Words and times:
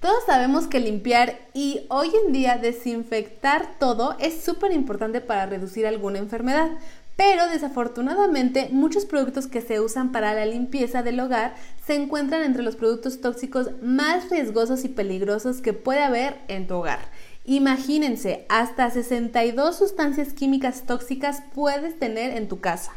Todos 0.00 0.24
sabemos 0.26 0.68
que 0.68 0.78
limpiar 0.78 1.40
y 1.54 1.80
hoy 1.88 2.12
en 2.24 2.32
día 2.32 2.56
desinfectar 2.56 3.78
todo 3.80 4.16
es 4.20 4.44
súper 4.44 4.70
importante 4.70 5.20
para 5.20 5.46
reducir 5.46 5.88
alguna 5.88 6.18
enfermedad, 6.18 6.70
pero 7.16 7.48
desafortunadamente 7.48 8.68
muchos 8.70 9.04
productos 9.06 9.48
que 9.48 9.60
se 9.60 9.80
usan 9.80 10.12
para 10.12 10.34
la 10.34 10.46
limpieza 10.46 11.02
del 11.02 11.18
hogar 11.18 11.56
se 11.84 11.96
encuentran 11.96 12.44
entre 12.44 12.62
los 12.62 12.76
productos 12.76 13.20
tóxicos 13.20 13.70
más 13.82 14.30
riesgosos 14.30 14.84
y 14.84 14.88
peligrosos 14.88 15.60
que 15.60 15.72
puede 15.72 16.04
haber 16.04 16.38
en 16.46 16.68
tu 16.68 16.76
hogar. 16.76 17.00
Imagínense, 17.44 18.46
hasta 18.48 18.88
62 18.90 19.76
sustancias 19.76 20.32
químicas 20.32 20.84
tóxicas 20.86 21.42
puedes 21.56 21.98
tener 21.98 22.36
en 22.36 22.46
tu 22.46 22.60
casa. 22.60 22.92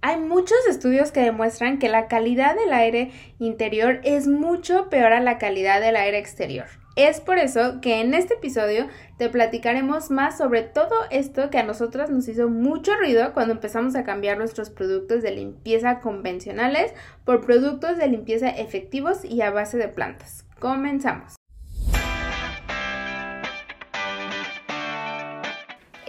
Hay 0.00 0.18
muchos 0.18 0.58
estudios 0.68 1.12
que 1.12 1.20
demuestran 1.20 1.78
que 1.78 1.88
la 1.88 2.08
calidad 2.08 2.56
del 2.56 2.72
aire 2.72 3.10
interior 3.38 4.00
es 4.04 4.26
mucho 4.26 4.88
peor 4.88 5.12
a 5.12 5.20
la 5.20 5.38
calidad 5.38 5.80
del 5.80 5.96
aire 5.96 6.18
exterior. 6.18 6.66
Es 6.96 7.20
por 7.20 7.36
eso 7.36 7.82
que 7.82 8.00
en 8.00 8.14
este 8.14 8.34
episodio 8.34 8.88
te 9.18 9.28
platicaremos 9.28 10.10
más 10.10 10.38
sobre 10.38 10.62
todo 10.62 10.94
esto 11.10 11.50
que 11.50 11.58
a 11.58 11.62
nosotras 11.62 12.08
nos 12.08 12.26
hizo 12.26 12.48
mucho 12.48 12.96
ruido 12.96 13.34
cuando 13.34 13.52
empezamos 13.52 13.94
a 13.96 14.04
cambiar 14.04 14.38
nuestros 14.38 14.70
productos 14.70 15.22
de 15.22 15.32
limpieza 15.32 16.00
convencionales 16.00 16.94
por 17.26 17.44
productos 17.44 17.98
de 17.98 18.08
limpieza 18.08 18.48
efectivos 18.48 19.26
y 19.26 19.42
a 19.42 19.50
base 19.50 19.76
de 19.76 19.88
plantas. 19.88 20.46
Comenzamos. 20.58 21.35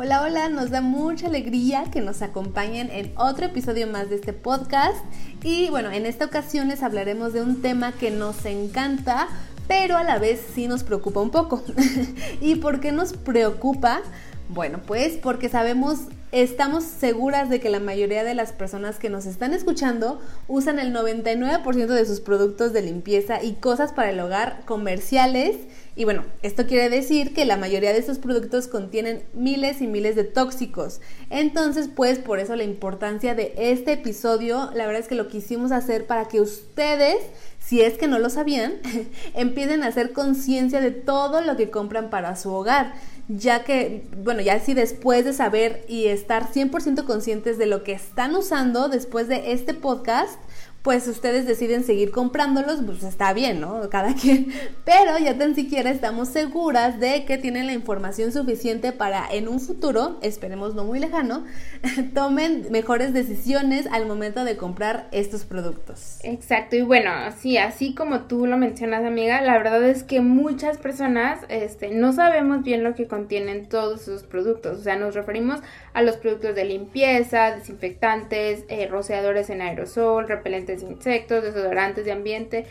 Hola, 0.00 0.22
hola, 0.22 0.48
nos 0.48 0.70
da 0.70 0.80
mucha 0.80 1.26
alegría 1.26 1.86
que 1.90 2.00
nos 2.00 2.22
acompañen 2.22 2.88
en 2.92 3.12
otro 3.16 3.46
episodio 3.46 3.88
más 3.88 4.08
de 4.08 4.14
este 4.14 4.32
podcast. 4.32 5.04
Y 5.42 5.68
bueno, 5.70 5.90
en 5.90 6.06
esta 6.06 6.26
ocasión 6.26 6.68
les 6.68 6.84
hablaremos 6.84 7.32
de 7.32 7.42
un 7.42 7.62
tema 7.62 7.90
que 7.90 8.12
nos 8.12 8.44
encanta, 8.44 9.26
pero 9.66 9.96
a 9.96 10.04
la 10.04 10.20
vez 10.20 10.40
sí 10.54 10.68
nos 10.68 10.84
preocupa 10.84 11.20
un 11.20 11.32
poco. 11.32 11.64
¿Y 12.40 12.54
por 12.54 12.78
qué 12.78 12.92
nos 12.92 13.12
preocupa? 13.12 14.02
Bueno, 14.48 14.78
pues 14.86 15.16
porque 15.16 15.48
sabemos, 15.48 16.02
estamos 16.30 16.84
seguras 16.84 17.50
de 17.50 17.58
que 17.58 17.68
la 17.68 17.80
mayoría 17.80 18.22
de 18.22 18.34
las 18.34 18.52
personas 18.52 19.00
que 19.00 19.10
nos 19.10 19.26
están 19.26 19.52
escuchando 19.52 20.20
usan 20.46 20.78
el 20.78 20.94
99% 20.94 21.86
de 21.88 22.06
sus 22.06 22.20
productos 22.20 22.72
de 22.72 22.82
limpieza 22.82 23.42
y 23.42 23.54
cosas 23.54 23.92
para 23.92 24.10
el 24.10 24.20
hogar 24.20 24.60
comerciales 24.64 25.56
y 25.98 26.04
bueno, 26.04 26.22
esto 26.42 26.64
quiere 26.68 26.88
decir 26.90 27.34
que 27.34 27.44
la 27.44 27.56
mayoría 27.56 27.92
de 27.92 27.98
estos 27.98 28.18
productos 28.20 28.68
contienen 28.68 29.24
miles 29.34 29.82
y 29.82 29.88
miles 29.88 30.14
de 30.14 30.22
tóxicos. 30.22 31.00
Entonces, 31.28 31.90
pues 31.92 32.20
por 32.20 32.38
eso 32.38 32.54
la 32.54 32.62
importancia 32.62 33.34
de 33.34 33.52
este 33.56 33.94
episodio, 33.94 34.70
la 34.74 34.86
verdad 34.86 35.02
es 35.02 35.08
que 35.08 35.16
lo 35.16 35.26
quisimos 35.26 35.72
hacer 35.72 36.06
para 36.06 36.28
que 36.28 36.40
ustedes, 36.40 37.16
si 37.58 37.82
es 37.82 37.98
que 37.98 38.06
no 38.06 38.20
lo 38.20 38.30
sabían, 38.30 38.74
empiecen 39.34 39.82
a 39.82 39.88
hacer 39.88 40.12
conciencia 40.12 40.80
de 40.80 40.92
todo 40.92 41.40
lo 41.40 41.56
que 41.56 41.68
compran 41.68 42.10
para 42.10 42.36
su 42.36 42.52
hogar 42.52 42.94
ya 43.28 43.62
que, 43.62 44.08
bueno, 44.16 44.40
ya 44.40 44.58
si 44.58 44.72
después 44.72 45.24
de 45.24 45.34
saber 45.34 45.84
y 45.86 46.06
estar 46.06 46.50
100% 46.50 47.04
conscientes 47.04 47.58
de 47.58 47.66
lo 47.66 47.84
que 47.84 47.92
están 47.92 48.34
usando 48.34 48.88
después 48.88 49.28
de 49.28 49.52
este 49.52 49.74
podcast, 49.74 50.40
pues 50.88 51.06
ustedes 51.06 51.46
deciden 51.46 51.84
seguir 51.84 52.10
comprándolos, 52.10 52.80
pues 52.82 53.02
está 53.02 53.34
bien, 53.34 53.60
¿no? 53.60 53.90
Cada 53.90 54.14
quien. 54.14 54.46
Pero 54.86 55.18
ya 55.18 55.36
tan 55.36 55.54
siquiera 55.54 55.90
estamos 55.90 56.28
seguras 56.28 56.98
de 56.98 57.26
que 57.26 57.36
tienen 57.36 57.66
la 57.66 57.74
información 57.74 58.32
suficiente 58.32 58.92
para 58.92 59.26
en 59.30 59.48
un 59.48 59.60
futuro, 59.60 60.18
esperemos 60.22 60.74
no 60.74 60.84
muy 60.84 60.98
lejano, 60.98 61.44
tomen 62.14 62.68
mejores 62.70 63.12
decisiones 63.12 63.86
al 63.92 64.06
momento 64.06 64.44
de 64.44 64.56
comprar 64.56 65.08
estos 65.12 65.44
productos. 65.44 66.20
Exacto, 66.22 66.76
y 66.76 66.80
bueno, 66.80 67.10
sí, 67.38 67.58
así 67.58 67.94
como 67.94 68.22
tú 68.22 68.46
lo 68.46 68.56
mencionas, 68.56 69.04
amiga, 69.04 69.42
la 69.42 69.58
verdad 69.58 69.82
es 69.82 70.04
que 70.04 70.22
muchas 70.22 70.78
personas 70.78 71.40
este, 71.50 71.90
no 71.90 72.14
sabemos 72.14 72.62
bien 72.62 72.82
lo 72.82 72.94
que 72.94 73.06
contienen 73.06 73.68
todos 73.68 74.00
esos 74.08 74.22
productos. 74.22 74.78
O 74.78 74.82
sea, 74.82 74.96
nos 74.96 75.14
referimos 75.14 75.60
a 75.92 76.00
los 76.00 76.16
productos 76.16 76.54
de 76.54 76.64
limpieza, 76.64 77.54
desinfectantes, 77.54 78.64
eh, 78.68 78.86
rociadores 78.86 79.50
en 79.50 79.60
aerosol, 79.60 80.26
repelentes 80.28 80.77
insectos, 80.82 81.42
desodorantes 81.42 82.04
de 82.04 82.12
ambiente, 82.12 82.66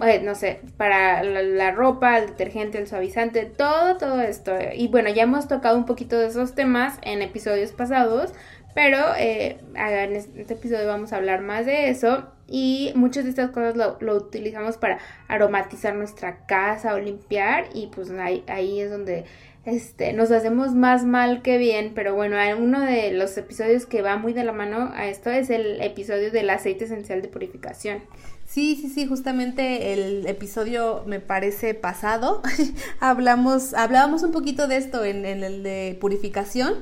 eh, 0.00 0.20
no 0.22 0.34
sé, 0.34 0.60
para 0.76 1.22
la, 1.22 1.70
ropa, 1.70 2.18
el 2.18 2.28
detergente, 2.28 2.78
el 2.78 2.86
suavizante, 2.86 3.44
todo, 3.44 3.98
todo 3.98 4.20
esto. 4.20 4.52
Y 4.74 4.88
bueno, 4.88 5.10
ya 5.10 5.24
hemos 5.24 5.48
tocado 5.48 5.76
un 5.76 5.86
poquito 5.86 6.18
de 6.18 6.28
esos 6.28 6.54
temas 6.54 6.98
en 7.02 7.20
episodios 7.22 7.72
pasados, 7.72 8.32
pero 8.74 8.98
eh, 9.18 9.58
en 9.74 10.16
este 10.16 10.54
episodio 10.54 10.86
vamos 10.86 11.12
a 11.12 11.16
hablar 11.16 11.42
más 11.42 11.66
de 11.66 11.90
eso. 11.90 12.26
Y 12.48 12.92
muchas 12.94 13.24
de 13.24 13.30
estas 13.30 13.50
cosas 13.50 13.76
lo, 13.76 14.16
utilizamos 14.16 14.76
para 14.76 14.98
aromatizar 15.28 15.94
nuestra 15.94 16.46
casa 16.46 16.94
o 16.94 16.98
limpiar. 16.98 17.66
Y 17.74 17.88
pues 17.88 18.10
ahí 18.10 18.80
es 18.80 18.90
donde 18.90 19.24
este, 19.64 20.12
nos 20.12 20.32
hacemos 20.32 20.74
más 20.74 21.04
mal 21.04 21.40
que 21.42 21.56
bien, 21.56 21.92
pero 21.94 22.14
bueno, 22.14 22.36
uno 22.58 22.80
de 22.80 23.12
los 23.12 23.36
episodios 23.36 23.86
que 23.86 24.02
va 24.02 24.16
muy 24.16 24.32
de 24.32 24.42
la 24.42 24.52
mano 24.52 24.90
a 24.94 25.06
esto 25.06 25.30
es 25.30 25.50
el 25.50 25.80
episodio 25.80 26.32
del 26.32 26.50
aceite 26.50 26.86
esencial 26.86 27.22
de 27.22 27.28
purificación. 27.28 28.02
Sí, 28.44 28.76
sí, 28.80 28.90
sí, 28.90 29.06
justamente 29.06 29.92
el 29.92 30.26
episodio 30.26 31.04
me 31.06 31.20
parece 31.20 31.74
pasado. 31.74 32.42
Hablamos, 33.00 33.72
hablábamos 33.72 34.24
un 34.24 34.32
poquito 34.32 34.66
de 34.66 34.76
esto 34.76 35.04
en, 35.04 35.24
el 35.24 35.62
de 35.62 35.96
purificación. 36.00 36.74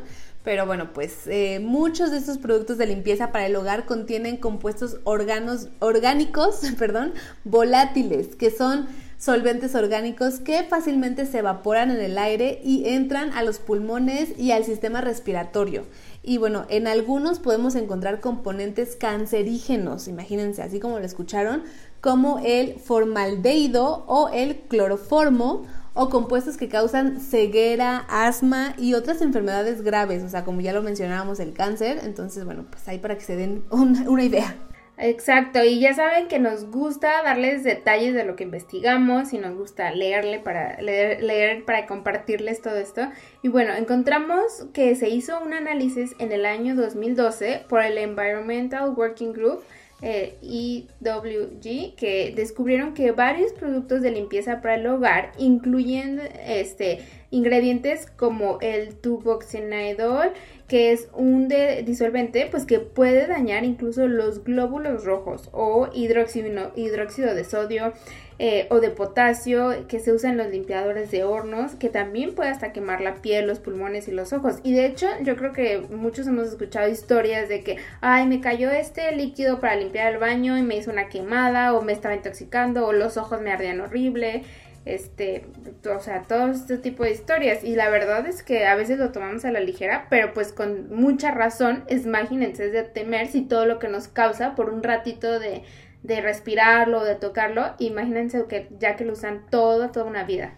Pero 0.43 0.65
bueno, 0.65 0.95
pues 0.95 1.27
eh, 1.27 1.61
muchos 1.61 2.11
de 2.11 2.17
estos 2.17 2.39
productos 2.39 2.79
de 2.79 2.87
limpieza 2.87 3.31
para 3.31 3.45
el 3.45 3.55
hogar 3.55 3.85
contienen 3.85 4.39
compuestos 4.39 4.99
orgánicos, 5.05 6.63
perdón, 6.79 7.13
volátiles, 7.45 8.37
que 8.37 8.51
son 8.51 8.89
solventes 9.21 9.75
orgánicos 9.75 10.41
que 10.41 10.63
fácilmente 10.65 11.27
se 11.27 11.41
evaporan 11.41 11.91
en 11.91 12.01
el 12.01 12.17
aire 12.17 12.59
y 12.65 12.89
entran 12.89 13.33
a 13.35 13.43
los 13.43 13.59
pulmones 13.59 14.31
y 14.39 14.53
al 14.53 14.65
sistema 14.65 15.03
respiratorio. 15.03 15.85
Y 16.23 16.39
bueno, 16.39 16.65
en 16.71 16.87
algunos 16.87 17.39
podemos 17.39 17.75
encontrar 17.75 18.21
componentes 18.21 18.97
cancerígenos, 18.97 20.09
imagínense, 20.09 20.63
así 20.63 20.81
como 20.81 20.99
lo 20.99 21.05
escucharon, 21.05 21.65
como 22.01 22.41
el 22.45 22.79
formaldehído 22.79 24.05
o 24.07 24.31
el 24.31 24.57
cloroformo 24.57 25.67
o 25.93 26.09
compuestos 26.09 26.57
que 26.57 26.69
causan 26.69 27.21
ceguera, 27.21 28.07
asma 28.09 28.75
y 28.79 28.95
otras 28.95 29.21
enfermedades 29.21 29.83
graves, 29.83 30.23
o 30.23 30.31
sea, 30.31 30.45
como 30.45 30.63
ya 30.63 30.73
lo 30.73 30.83
mencionábamos, 30.83 31.41
el 31.41 31.53
cáncer. 31.53 32.01
Entonces, 32.05 32.47
bueno, 32.47 32.65
pues 32.71 32.89
ahí 32.89 32.99
para 32.99 33.19
que 33.19 33.25
se 33.25 33.37
den 33.37 33.65
una 33.71 34.25
idea. 34.25 34.57
Exacto, 35.03 35.65
y 35.65 35.81
ya 35.81 35.94
saben 35.94 36.28
que 36.28 36.38
nos 36.38 36.71
gusta 36.71 37.22
darles 37.22 37.65
detalles 37.65 38.12
de 38.12 38.22
lo 38.25 38.37
que 38.37 38.44
investigamos 38.44 39.33
y 39.33 39.38
nos 39.38 39.56
gusta 39.56 39.91
leerle 39.93 40.41
para 40.41 40.78
leer, 40.83 41.22
leer, 41.22 41.65
para 41.65 41.87
compartirles 41.87 42.61
todo 42.61 42.77
esto. 42.77 43.09
Y 43.43 43.49
bueno, 43.49 43.72
encontramos 43.72 44.66
que 44.75 44.94
se 44.97 45.09
hizo 45.09 45.41
un 45.41 45.55
análisis 45.55 46.15
en 46.19 46.33
el 46.33 46.44
año 46.44 46.77
2012 46.77 47.65
por 47.66 47.83
el 47.83 47.97
Environmental 47.97 48.91
Working 48.91 49.33
Group 49.33 49.63
eh, 50.03 50.39
EWG 50.42 51.95
que 51.95 52.33
descubrieron 52.34 52.95
que 52.95 53.13
varios 53.13 53.53
productos 53.53 54.01
de 54.01 54.10
limpieza 54.10 54.63
para 54.63 54.77
el 54.77 54.86
hogar, 54.86 55.33
incluyendo 55.36 56.22
este 56.47 57.01
ingredientes 57.30 58.07
como 58.16 58.59
el 58.60 58.97
tuboxenidol, 58.97 60.33
que 60.71 60.93
es 60.93 61.09
un 61.15 61.49
disolvente 61.49 62.47
pues 62.49 62.65
que 62.65 62.78
puede 62.78 63.27
dañar 63.27 63.65
incluso 63.65 64.07
los 64.07 64.45
glóbulos 64.45 65.05
rojos 65.05 65.49
o 65.51 65.89
hidróxido, 65.93 67.34
de 67.34 67.45
sodio 67.45 67.93
eh, 68.39 68.69
o 68.71 68.78
de 68.78 68.91
potasio 68.91 69.89
que 69.89 69.99
se 69.99 70.13
usa 70.13 70.31
en 70.31 70.37
los 70.37 70.47
limpiadores 70.47 71.11
de 71.11 71.25
hornos 71.25 71.75
que 71.75 71.89
también 71.89 72.37
puede 72.37 72.51
hasta 72.51 72.72
quemar 72.72 73.01
la 73.01 73.17
piel, 73.17 73.49
los 73.49 73.59
pulmones 73.59 74.07
y 74.07 74.13
los 74.13 74.33
ojos. 74.33 74.61
Y 74.63 74.72
de 74.72 74.87
hecho 74.87 75.09
yo 75.25 75.34
creo 75.34 75.53
que 75.53 75.81
muchos 75.91 76.28
hemos 76.28 76.47
escuchado 76.47 76.89
historias 76.89 77.49
de 77.49 77.65
que, 77.65 77.78
ay, 78.01 78.28
me 78.28 78.41
cayó 78.41 78.71
este 78.71 79.11
líquido 79.16 79.59
para 79.59 79.75
limpiar 79.75 80.13
el 80.13 80.19
baño 80.19 80.57
y 80.57 80.63
me 80.63 80.77
hizo 80.77 80.93
una 80.93 81.09
quemada 81.09 81.75
o 81.75 81.83
me 81.83 81.93
estaba 81.93 82.15
intoxicando 82.15 82.87
o 82.87 82.93
los 82.93 83.16
ojos 83.16 83.41
me 83.41 83.51
ardían 83.51 83.81
horrible. 83.81 84.45
Este, 84.84 85.47
o 85.88 86.00
sea, 86.00 86.22
todo 86.22 86.48
este 86.48 86.78
tipo 86.78 87.04
de 87.04 87.12
historias. 87.12 87.65
Y 87.65 87.74
la 87.74 87.91
verdad 87.91 88.27
es 88.27 88.42
que 88.42 88.66
a 88.66 88.74
veces 88.74 88.98
lo 88.98 89.12
tomamos 89.12 89.44
a 89.44 89.53
la 89.53 89.60
ligera, 89.60 90.06
pero 90.10 90.32
pues 90.32 90.53
con 90.53 90.94
mucha 90.94 91.30
razón, 91.30 91.84
imagínense, 91.88 92.66
es 92.66 92.72
de 92.72 92.82
temer 92.84 93.28
si 93.28 93.42
todo 93.42 93.66
lo 93.66 93.78
que 93.78 93.88
nos 93.88 94.09
causa 94.09 94.54
por 94.54 94.71
un 94.71 94.82
ratito 94.82 95.38
de, 95.38 95.62
de 96.03 96.22
respirarlo, 96.22 97.04
de 97.04 97.15
tocarlo, 97.15 97.74
imagínense 97.78 98.47
que 98.48 98.68
ya 98.78 98.97
que 98.97 99.04
lo 99.04 99.12
usan 99.12 99.44
toda, 99.50 99.92
toda 99.92 100.06
una 100.06 100.24
vida, 100.24 100.54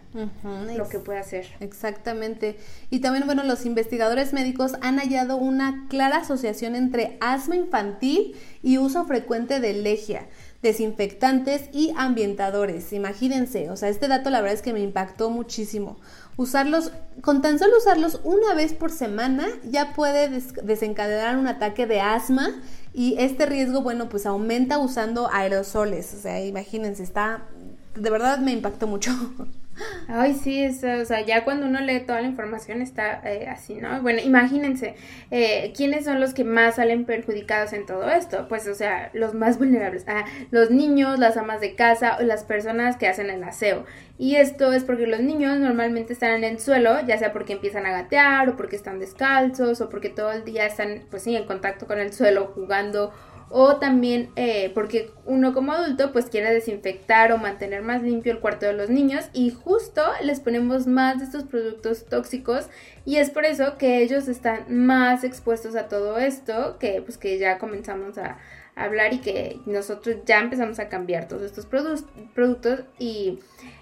lo 0.77 0.87
que 0.87 0.99
puede 0.99 1.19
hacer. 1.19 1.47
Exactamente. 1.59 2.55
Y 2.89 2.99
también, 2.99 3.25
bueno, 3.25 3.43
los 3.43 3.65
investigadores 3.65 4.31
médicos 4.31 4.75
han 4.81 4.99
hallado 4.99 5.35
una 5.35 5.87
clara 5.89 6.17
asociación 6.17 6.75
entre 6.75 7.17
asma 7.19 7.57
infantil 7.57 8.37
y 8.61 8.77
uso 8.77 9.05
frecuente 9.05 9.59
de 9.59 9.73
legia 9.73 10.27
desinfectantes 10.63 11.65
y 11.71 11.93
ambientadores. 11.97 12.93
Imagínense, 12.93 13.69
o 13.69 13.75
sea, 13.75 13.89
este 13.89 14.07
dato 14.07 14.31
la 14.31 14.41
verdad 14.41 14.55
es 14.55 14.63
que 14.63 14.73
me 14.73 14.79
impactó 14.79 15.29
muchísimo. 15.29 15.97
Usarlos, 16.37 16.91
con 17.21 17.43
tan 17.43 17.59
solo 17.59 17.77
usarlos 17.77 18.21
una 18.23 18.55
vez 18.55 18.73
por 18.73 18.89
semana, 18.89 19.45
ya 19.69 19.93
puede 19.93 20.29
desencadenar 20.63 21.37
un 21.37 21.47
ataque 21.47 21.85
de 21.85 22.01
asma 22.01 22.49
y 22.93 23.15
este 23.19 23.45
riesgo, 23.45 23.81
bueno, 23.81 24.09
pues 24.09 24.25
aumenta 24.25 24.79
usando 24.79 25.29
aerosoles. 25.31 26.13
O 26.15 26.21
sea, 26.21 26.43
imagínense, 26.43 27.03
está, 27.03 27.45
de 27.93 28.09
verdad 28.09 28.39
me 28.39 28.53
impactó 28.53 28.87
mucho. 28.87 29.11
Ay, 30.07 30.33
sí, 30.35 30.63
es, 30.63 30.83
o 30.83 31.05
sea, 31.05 31.21
ya 31.21 31.43
cuando 31.43 31.65
uno 31.65 31.79
lee 31.79 32.01
toda 32.01 32.21
la 32.21 32.27
información 32.27 32.81
está 32.81 33.21
eh, 33.23 33.47
así, 33.47 33.75
¿no? 33.75 34.01
Bueno, 34.01 34.19
imagínense, 34.21 34.95
eh, 35.31 35.73
¿quiénes 35.75 36.05
son 36.05 36.19
los 36.19 36.33
que 36.33 36.43
más 36.43 36.75
salen 36.75 37.05
perjudicados 37.05 37.73
en 37.73 37.85
todo 37.85 38.09
esto? 38.09 38.47
Pues, 38.47 38.67
o 38.67 38.75
sea, 38.75 39.09
los 39.13 39.33
más 39.33 39.57
vulnerables, 39.57 40.05
ah, 40.07 40.25
los 40.51 40.69
niños, 40.69 41.17
las 41.19 41.37
amas 41.37 41.59
de 41.61 41.75
casa 41.75 42.17
o 42.19 42.23
las 42.23 42.43
personas 42.43 42.97
que 42.97 43.07
hacen 43.07 43.29
el 43.29 43.43
aseo. 43.43 43.85
Y 44.17 44.35
esto 44.35 44.71
es 44.73 44.83
porque 44.83 45.07
los 45.07 45.21
niños 45.21 45.57
normalmente 45.57 46.13
están 46.13 46.31
en 46.31 46.43
el 46.43 46.59
suelo, 46.59 46.99
ya 47.07 47.17
sea 47.17 47.33
porque 47.33 47.53
empiezan 47.53 47.85
a 47.87 47.91
gatear 47.91 48.49
o 48.49 48.55
porque 48.55 48.75
están 48.75 48.99
descalzos 48.99 49.81
o 49.81 49.89
porque 49.89 50.09
todo 50.09 50.31
el 50.31 50.43
día 50.45 50.67
están, 50.67 51.03
pues 51.09 51.23
sí, 51.23 51.35
en 51.35 51.45
contacto 51.45 51.87
con 51.87 51.99
el 51.99 52.13
suelo 52.13 52.51
jugando 52.53 53.11
o 53.55 53.75
también 53.75 54.31
eh, 54.35 54.71
porque 54.73 55.11
uno 55.25 55.53
como 55.53 55.73
adulto 55.73 56.11
pues 56.11 56.25
quiere 56.25 56.51
desinfectar 56.51 57.31
o 57.31 57.37
mantener 57.37 57.83
más 57.83 58.01
limpio 58.01 58.31
el 58.31 58.39
cuarto 58.39 58.65
de 58.65 58.73
los 58.73 58.89
niños 58.89 59.25
y 59.31 59.51
justo 59.51 60.01
les 60.23 60.39
ponemos 60.39 60.87
más 60.87 61.19
de 61.19 61.25
estos 61.25 61.43
productos 61.43 62.07
tóxicos 62.07 62.67
y 63.05 63.17
es 63.17 63.29
por 63.29 63.45
eso 63.45 63.77
que 63.77 64.01
ellos 64.01 64.27
están 64.27 64.65
más 64.69 65.23
expuestos 65.23 65.75
a 65.75 65.87
todo 65.87 66.17
esto 66.17 66.77
que 66.79 67.03
pues 67.03 67.19
que 67.19 67.37
ya 67.37 67.59
comenzamos 67.59 68.17
a, 68.17 68.39
hablar 68.75 69.13
y 69.13 69.19
que 69.19 69.59
nosotros 69.67 70.15
ya 70.25 70.39
empezamos 70.39 70.79
a 70.79 70.89
cambiar 70.89 71.27
todos 71.27 71.43
estos 71.43 71.67
productos 71.67 72.85
y 72.97 73.37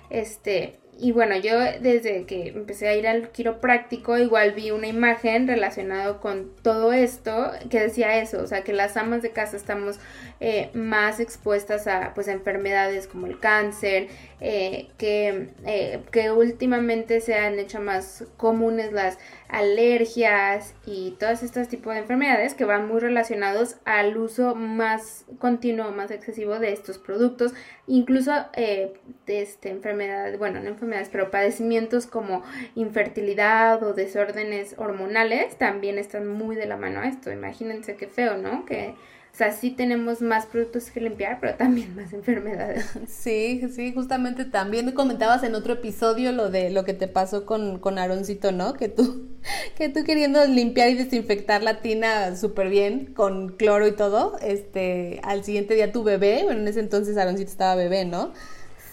este 0.09 0.80
y 1.01 1.11
bueno, 1.11 1.35
yo 1.35 1.57
desde 1.81 2.25
que 2.25 2.49
empecé 2.49 2.87
a 2.87 2.95
ir 2.95 3.07
al 3.07 3.29
quiropráctico, 3.29 4.19
igual 4.19 4.51
vi 4.51 4.69
una 4.69 4.85
imagen 4.85 5.47
relacionada 5.47 6.19
con 6.19 6.51
todo 6.61 6.93
esto 6.93 7.51
que 7.71 7.79
decía 7.79 8.21
eso, 8.21 8.39
o 8.43 8.45
sea, 8.45 8.63
que 8.63 8.71
las 8.71 8.95
amas 8.97 9.23
de 9.23 9.31
casa 9.31 9.57
estamos 9.57 9.97
eh, 10.43 10.71
más 10.73 11.19
expuestas 11.19 11.85
a 11.85 12.15
pues 12.15 12.27
enfermedades 12.27 13.05
como 13.05 13.27
el 13.27 13.39
cáncer, 13.39 14.07
eh, 14.39 14.87
que, 14.97 15.49
eh, 15.67 15.99
que 16.11 16.31
últimamente 16.31 17.21
se 17.21 17.35
han 17.35 17.59
hecho 17.59 17.79
más 17.79 18.25
comunes 18.37 18.91
las 18.91 19.19
alergias 19.49 20.73
y 20.83 21.11
todos 21.19 21.43
estos 21.43 21.67
tipos 21.67 21.93
de 21.93 21.99
enfermedades 21.99 22.55
que 22.55 22.65
van 22.65 22.87
muy 22.87 22.99
relacionados 22.99 23.75
al 23.85 24.17
uso 24.17 24.55
más 24.55 25.25
continuo, 25.37 25.91
más 25.91 26.09
excesivo 26.09 26.57
de 26.57 26.73
estos 26.73 26.97
productos, 26.97 27.53
incluso 27.85 28.31
de 28.55 28.93
este, 29.27 29.69
enfermedades, 29.69 30.39
bueno, 30.39 30.59
no 30.59 30.69
enfermedades, 30.69 31.09
pero 31.09 31.29
padecimientos 31.29 32.07
como 32.07 32.41
infertilidad 32.73 33.83
o 33.83 33.93
desórdenes 33.93 34.73
hormonales 34.79 35.55
también 35.59 35.99
están 35.99 36.27
muy 36.27 36.55
de 36.55 36.65
la 36.65 36.77
mano 36.77 37.01
a 37.01 37.07
esto. 37.07 37.31
Imagínense 37.31 37.95
qué 37.95 38.07
feo, 38.07 38.37
¿no? 38.37 38.65
Que 38.65 38.95
o 39.33 39.37
sea, 39.37 39.53
sí 39.53 39.71
tenemos 39.71 40.21
más 40.21 40.45
productos 40.45 40.91
que 40.91 40.99
limpiar, 40.99 41.39
pero 41.39 41.55
también 41.55 41.95
más 41.95 42.11
enfermedades. 42.11 42.85
Sí, 43.07 43.61
sí, 43.73 43.93
justamente 43.93 44.43
también 44.45 44.91
comentabas 44.91 45.43
en 45.43 45.55
otro 45.55 45.73
episodio 45.73 46.31
lo 46.31 46.49
de 46.49 46.69
lo 46.69 46.83
que 46.83 46.93
te 46.93 47.07
pasó 47.07 47.45
con, 47.45 47.79
con 47.79 47.97
Aroncito, 47.97 48.51
¿no? 48.51 48.73
Que 48.73 48.89
tú, 48.89 49.29
que 49.77 49.89
tú 49.89 50.03
queriendo 50.03 50.45
limpiar 50.45 50.89
y 50.89 50.95
desinfectar 50.95 51.63
la 51.63 51.81
tina 51.81 52.35
súper 52.35 52.69
bien, 52.69 53.13
con 53.13 53.49
cloro 53.55 53.87
y 53.87 53.93
todo, 53.93 54.37
este, 54.41 55.21
al 55.23 55.43
siguiente 55.45 55.75
día 55.75 55.91
tu 55.91 56.03
bebé, 56.03 56.41
bueno, 56.43 56.59
en 56.59 56.67
ese 56.67 56.81
entonces 56.81 57.17
Aroncito 57.17 57.49
estaba 57.49 57.75
bebé, 57.75 58.03
¿no? 58.05 58.33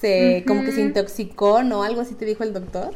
Se, 0.00 0.44
como 0.46 0.62
que 0.62 0.70
se 0.70 0.82
intoxicó, 0.82 1.64
¿no? 1.64 1.82
Algo 1.82 2.00
así 2.00 2.14
te 2.14 2.24
dijo 2.24 2.44
el 2.44 2.52
doctor. 2.52 2.94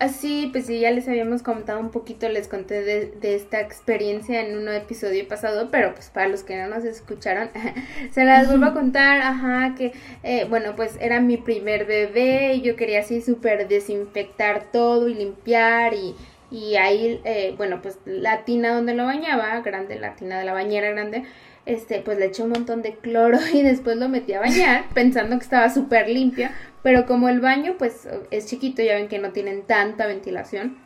Así, 0.00 0.48
pues 0.50 0.66
sí, 0.66 0.80
ya 0.80 0.90
les 0.90 1.06
habíamos 1.06 1.44
comentado 1.44 1.78
un 1.78 1.90
poquito, 1.90 2.28
les 2.28 2.48
conté 2.48 2.82
de, 2.82 3.34
esta 3.34 3.60
experiencia 3.60 4.40
en 4.40 4.58
un 4.58 4.68
episodio 4.68 5.26
pasado, 5.28 5.68
pero 5.70 5.94
pues 5.94 6.10
para 6.10 6.28
los 6.28 6.42
que 6.42 6.56
no 6.56 6.66
nos 6.66 6.84
escucharon, 6.84 7.48
se 8.10 8.24
las 8.24 8.48
vuelvo 8.48 8.66
a 8.66 8.74
contar, 8.74 9.20
ajá, 9.20 9.74
que, 9.76 9.92
eh, 10.24 10.46
bueno, 10.50 10.74
pues 10.74 10.96
era 11.00 11.20
mi 11.20 11.36
primer 11.36 11.86
bebé 11.86 12.54
y 12.54 12.62
yo 12.62 12.74
quería 12.74 13.00
así 13.00 13.20
súper 13.20 13.68
desinfectar 13.68 14.64
todo 14.72 15.08
y 15.08 15.14
limpiar 15.14 15.94
y, 15.94 16.16
y 16.50 16.74
ahí, 16.74 17.20
eh, 17.24 17.54
bueno, 17.56 17.80
pues 17.80 17.98
la 18.04 18.44
tina 18.44 18.74
donde 18.74 18.94
lo 18.94 19.04
bañaba, 19.04 19.60
grande, 19.60 19.98
la 19.98 20.16
tina 20.16 20.40
de 20.40 20.44
la 20.44 20.52
bañera 20.52 20.90
grande, 20.90 21.22
este, 21.66 22.00
pues 22.00 22.18
le 22.18 22.26
eché 22.26 22.42
un 22.42 22.50
montón 22.50 22.82
de 22.82 22.94
cloro 22.96 23.38
y 23.54 23.62
después 23.62 23.96
lo 23.96 24.08
metí 24.08 24.32
a 24.32 24.40
bañar 24.40 24.86
pensando 24.92 25.38
que 25.38 25.44
estaba 25.44 25.70
súper 25.70 26.08
limpio, 26.08 26.48
pero 26.84 27.06
como 27.06 27.30
el 27.30 27.40
baño 27.40 27.76
pues 27.78 28.06
es 28.30 28.46
chiquito, 28.46 28.82
ya 28.82 28.94
ven 28.94 29.08
que 29.08 29.18
no 29.18 29.32
tienen 29.32 29.62
tanta 29.62 30.06
ventilación, 30.06 30.76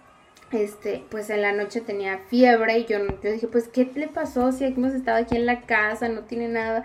este, 0.52 1.02
pues 1.10 1.28
en 1.28 1.42
la 1.42 1.52
noche 1.52 1.80
tenía 1.80 2.20
fiebre 2.30 2.78
y 2.78 2.86
yo, 2.86 2.98
yo 3.20 3.32
dije, 3.32 3.48
pues, 3.48 3.68
¿qué 3.68 3.90
le 3.94 4.06
pasó? 4.06 4.52
Si 4.52 4.64
hemos 4.64 4.94
estado 4.94 5.18
aquí 5.18 5.36
en 5.36 5.44
la 5.44 5.62
casa, 5.62 6.08
no 6.08 6.22
tiene 6.22 6.48
nada. 6.48 6.84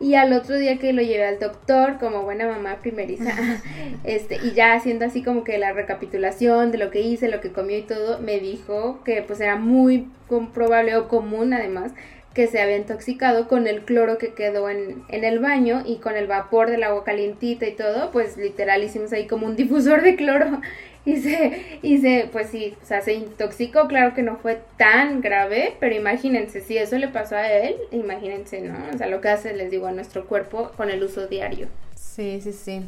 Y 0.00 0.14
al 0.14 0.32
otro 0.32 0.56
día 0.56 0.78
que 0.78 0.92
lo 0.92 1.02
llevé 1.02 1.26
al 1.26 1.40
doctor, 1.40 1.98
como 1.98 2.22
buena 2.22 2.46
mamá 2.46 2.78
primeriza, 2.80 3.32
este, 4.04 4.36
y 4.44 4.52
ya 4.52 4.74
haciendo 4.74 5.04
así 5.04 5.22
como 5.22 5.44
que 5.44 5.58
la 5.58 5.72
recapitulación 5.72 6.70
de 6.70 6.78
lo 6.78 6.90
que 6.90 7.00
hice, 7.00 7.28
lo 7.28 7.40
que 7.40 7.52
comió 7.52 7.76
y 7.76 7.82
todo, 7.82 8.20
me 8.20 8.38
dijo 8.38 9.02
que 9.04 9.22
pues 9.22 9.40
era 9.40 9.56
muy 9.56 10.08
comprobable 10.28 10.96
o 10.96 11.08
común 11.08 11.52
además 11.52 11.92
que 12.34 12.46
se 12.46 12.60
había 12.60 12.76
intoxicado 12.76 13.48
con 13.48 13.66
el 13.66 13.82
cloro 13.82 14.18
que 14.18 14.32
quedó 14.32 14.70
en, 14.70 15.04
en, 15.08 15.24
el 15.24 15.38
baño 15.38 15.82
y 15.84 15.96
con 15.96 16.16
el 16.16 16.26
vapor 16.26 16.70
del 16.70 16.82
agua 16.82 17.04
calientita 17.04 17.66
y 17.66 17.72
todo, 17.72 18.10
pues 18.10 18.36
literal 18.36 18.82
hicimos 18.82 19.12
ahí 19.12 19.26
como 19.26 19.46
un 19.46 19.56
difusor 19.62 20.02
de 20.02 20.16
cloro 20.16 20.60
y 21.04 21.16
se, 21.16 21.78
y 21.82 21.98
se, 21.98 22.28
pues 22.30 22.48
sí, 22.50 22.74
o 22.80 22.86
sea, 22.86 23.00
se 23.00 23.14
intoxicó, 23.14 23.88
claro 23.88 24.14
que 24.14 24.22
no 24.22 24.36
fue 24.36 24.60
tan 24.76 25.20
grave, 25.20 25.74
pero 25.80 25.94
imagínense, 25.96 26.60
si 26.60 26.78
eso 26.78 26.96
le 26.96 27.08
pasó 27.08 27.36
a 27.36 27.50
él, 27.50 27.76
imagínense, 27.90 28.60
¿no? 28.60 28.76
O 28.94 28.96
sea, 28.96 29.08
lo 29.08 29.20
que 29.20 29.28
hace, 29.28 29.52
les 29.52 29.70
digo, 29.70 29.86
a 29.88 29.92
nuestro 29.92 30.26
cuerpo 30.26 30.70
con 30.76 30.90
el 30.90 31.02
uso 31.02 31.26
diario. 31.26 31.66
Sí, 31.96 32.40
sí, 32.40 32.52
sí. 32.52 32.82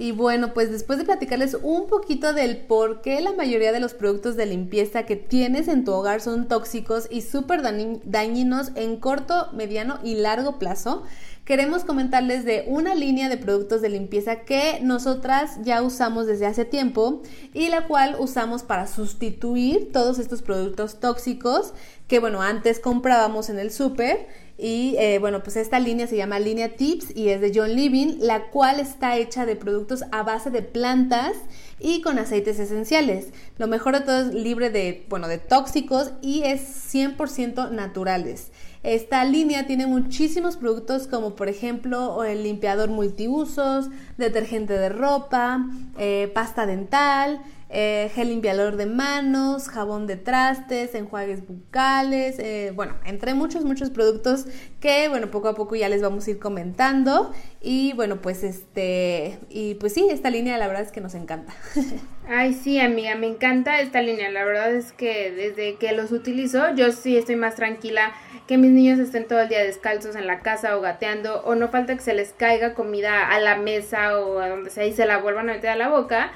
Y 0.00 0.12
bueno, 0.12 0.54
pues 0.54 0.70
después 0.70 0.98
de 0.98 1.04
platicarles 1.04 1.58
un 1.62 1.86
poquito 1.86 2.32
del 2.32 2.56
por 2.56 3.02
qué 3.02 3.20
la 3.20 3.34
mayoría 3.34 3.70
de 3.70 3.80
los 3.80 3.92
productos 3.92 4.34
de 4.34 4.46
limpieza 4.46 5.02
que 5.02 5.14
tienes 5.14 5.68
en 5.68 5.84
tu 5.84 5.92
hogar 5.92 6.22
son 6.22 6.48
tóxicos 6.48 7.06
y 7.10 7.20
súper 7.20 7.60
dañinos 7.60 8.70
en 8.76 8.96
corto, 8.96 9.48
mediano 9.52 9.98
y 10.02 10.14
largo 10.14 10.58
plazo, 10.58 11.02
queremos 11.44 11.84
comentarles 11.84 12.46
de 12.46 12.64
una 12.66 12.94
línea 12.94 13.28
de 13.28 13.36
productos 13.36 13.82
de 13.82 13.90
limpieza 13.90 14.36
que 14.46 14.78
nosotras 14.80 15.58
ya 15.64 15.82
usamos 15.82 16.26
desde 16.26 16.46
hace 16.46 16.64
tiempo 16.64 17.20
y 17.52 17.68
la 17.68 17.86
cual 17.86 18.16
usamos 18.18 18.62
para 18.62 18.86
sustituir 18.86 19.92
todos 19.92 20.18
estos 20.18 20.40
productos 20.40 20.98
tóxicos 20.98 21.74
que 22.08 22.20
bueno, 22.20 22.40
antes 22.40 22.80
comprábamos 22.80 23.50
en 23.50 23.58
el 23.58 23.70
súper 23.70 24.26
y 24.60 24.96
eh, 24.98 25.18
bueno, 25.18 25.42
pues 25.42 25.56
esta 25.56 25.78
línea 25.78 26.06
se 26.06 26.16
llama 26.16 26.38
Línea 26.38 26.76
Tips 26.76 27.16
y 27.16 27.30
es 27.30 27.40
de 27.40 27.52
John 27.54 27.74
Living, 27.74 28.18
la 28.20 28.50
cual 28.50 28.80
está 28.80 29.16
hecha 29.16 29.46
de 29.46 29.56
productos 29.56 30.04
a 30.12 30.22
base 30.22 30.50
de 30.50 30.62
plantas 30.62 31.32
y 31.78 32.02
con 32.02 32.18
aceites 32.18 32.58
esenciales. 32.58 33.28
Lo 33.58 33.66
mejor 33.68 33.94
de 33.98 34.04
todo 34.04 34.20
es 34.28 34.34
libre 34.34 34.70
de, 34.70 35.06
bueno, 35.08 35.28
de 35.28 35.38
tóxicos 35.38 36.12
y 36.20 36.42
es 36.42 36.60
100% 36.92 37.70
naturales. 37.70 38.52
Esta 38.82 39.24
línea 39.24 39.66
tiene 39.66 39.86
muchísimos 39.86 40.56
productos 40.56 41.06
como 41.06 41.36
por 41.36 41.48
ejemplo 41.48 42.24
el 42.24 42.42
limpiador 42.42 42.88
multiusos, 42.88 43.88
detergente 44.16 44.72
de 44.72 44.88
ropa, 44.88 45.66
eh, 45.98 46.30
pasta 46.34 46.64
dental, 46.64 47.42
eh, 47.72 48.10
gel 48.16 48.30
limpiador 48.30 48.74
de 48.76 48.86
manos, 48.86 49.68
jabón 49.68 50.08
de 50.08 50.16
trastes, 50.16 50.92
enjuagues 50.96 51.46
bucales, 51.46 52.40
eh, 52.40 52.72
bueno, 52.74 52.96
entre 53.04 53.34
muchos, 53.34 53.64
muchos 53.64 53.90
productos 53.90 54.46
que, 54.80 55.08
bueno, 55.08 55.30
poco 55.30 55.46
a 55.46 55.54
poco 55.54 55.76
ya 55.76 55.88
les 55.88 56.02
vamos 56.02 56.26
a 56.26 56.30
ir 56.32 56.40
comentando. 56.40 57.32
Y 57.60 57.92
bueno, 57.92 58.20
pues 58.20 58.42
este, 58.42 59.38
y 59.48 59.74
pues 59.74 59.94
sí, 59.94 60.08
esta 60.10 60.30
línea 60.30 60.58
la 60.58 60.66
verdad 60.66 60.82
es 60.82 60.90
que 60.90 61.00
nos 61.00 61.14
encanta. 61.14 61.54
Ay, 62.28 62.54
sí, 62.54 62.80
amiga, 62.80 63.14
me 63.14 63.28
encanta 63.28 63.80
esta 63.80 64.02
línea. 64.02 64.30
La 64.30 64.44
verdad 64.44 64.74
es 64.74 64.90
que 64.92 65.30
desde 65.30 65.76
que 65.76 65.92
los 65.92 66.10
utilizo, 66.10 66.74
yo 66.74 66.90
sí 66.90 67.16
estoy 67.16 67.36
más 67.36 67.54
tranquila 67.54 68.12
que 68.48 68.58
mis 68.58 68.72
niños 68.72 68.98
estén 68.98 69.28
todo 69.28 69.42
el 69.42 69.48
día 69.48 69.62
descalzos 69.62 70.16
en 70.16 70.26
la 70.26 70.40
casa 70.40 70.76
o 70.76 70.80
gateando, 70.80 71.42
o 71.42 71.54
no 71.54 71.68
falta 71.68 71.94
que 71.94 72.02
se 72.02 72.14
les 72.14 72.32
caiga 72.32 72.74
comida 72.74 73.28
a 73.28 73.38
la 73.38 73.54
mesa 73.54 74.18
o 74.18 74.40
a 74.40 74.48
donde 74.48 74.70
sea 74.70 74.86
y 74.86 74.92
se 74.92 75.06
la 75.06 75.18
vuelvan 75.18 75.48
a 75.50 75.52
meter 75.52 75.70
a 75.70 75.76
la 75.76 75.88
boca 75.88 76.32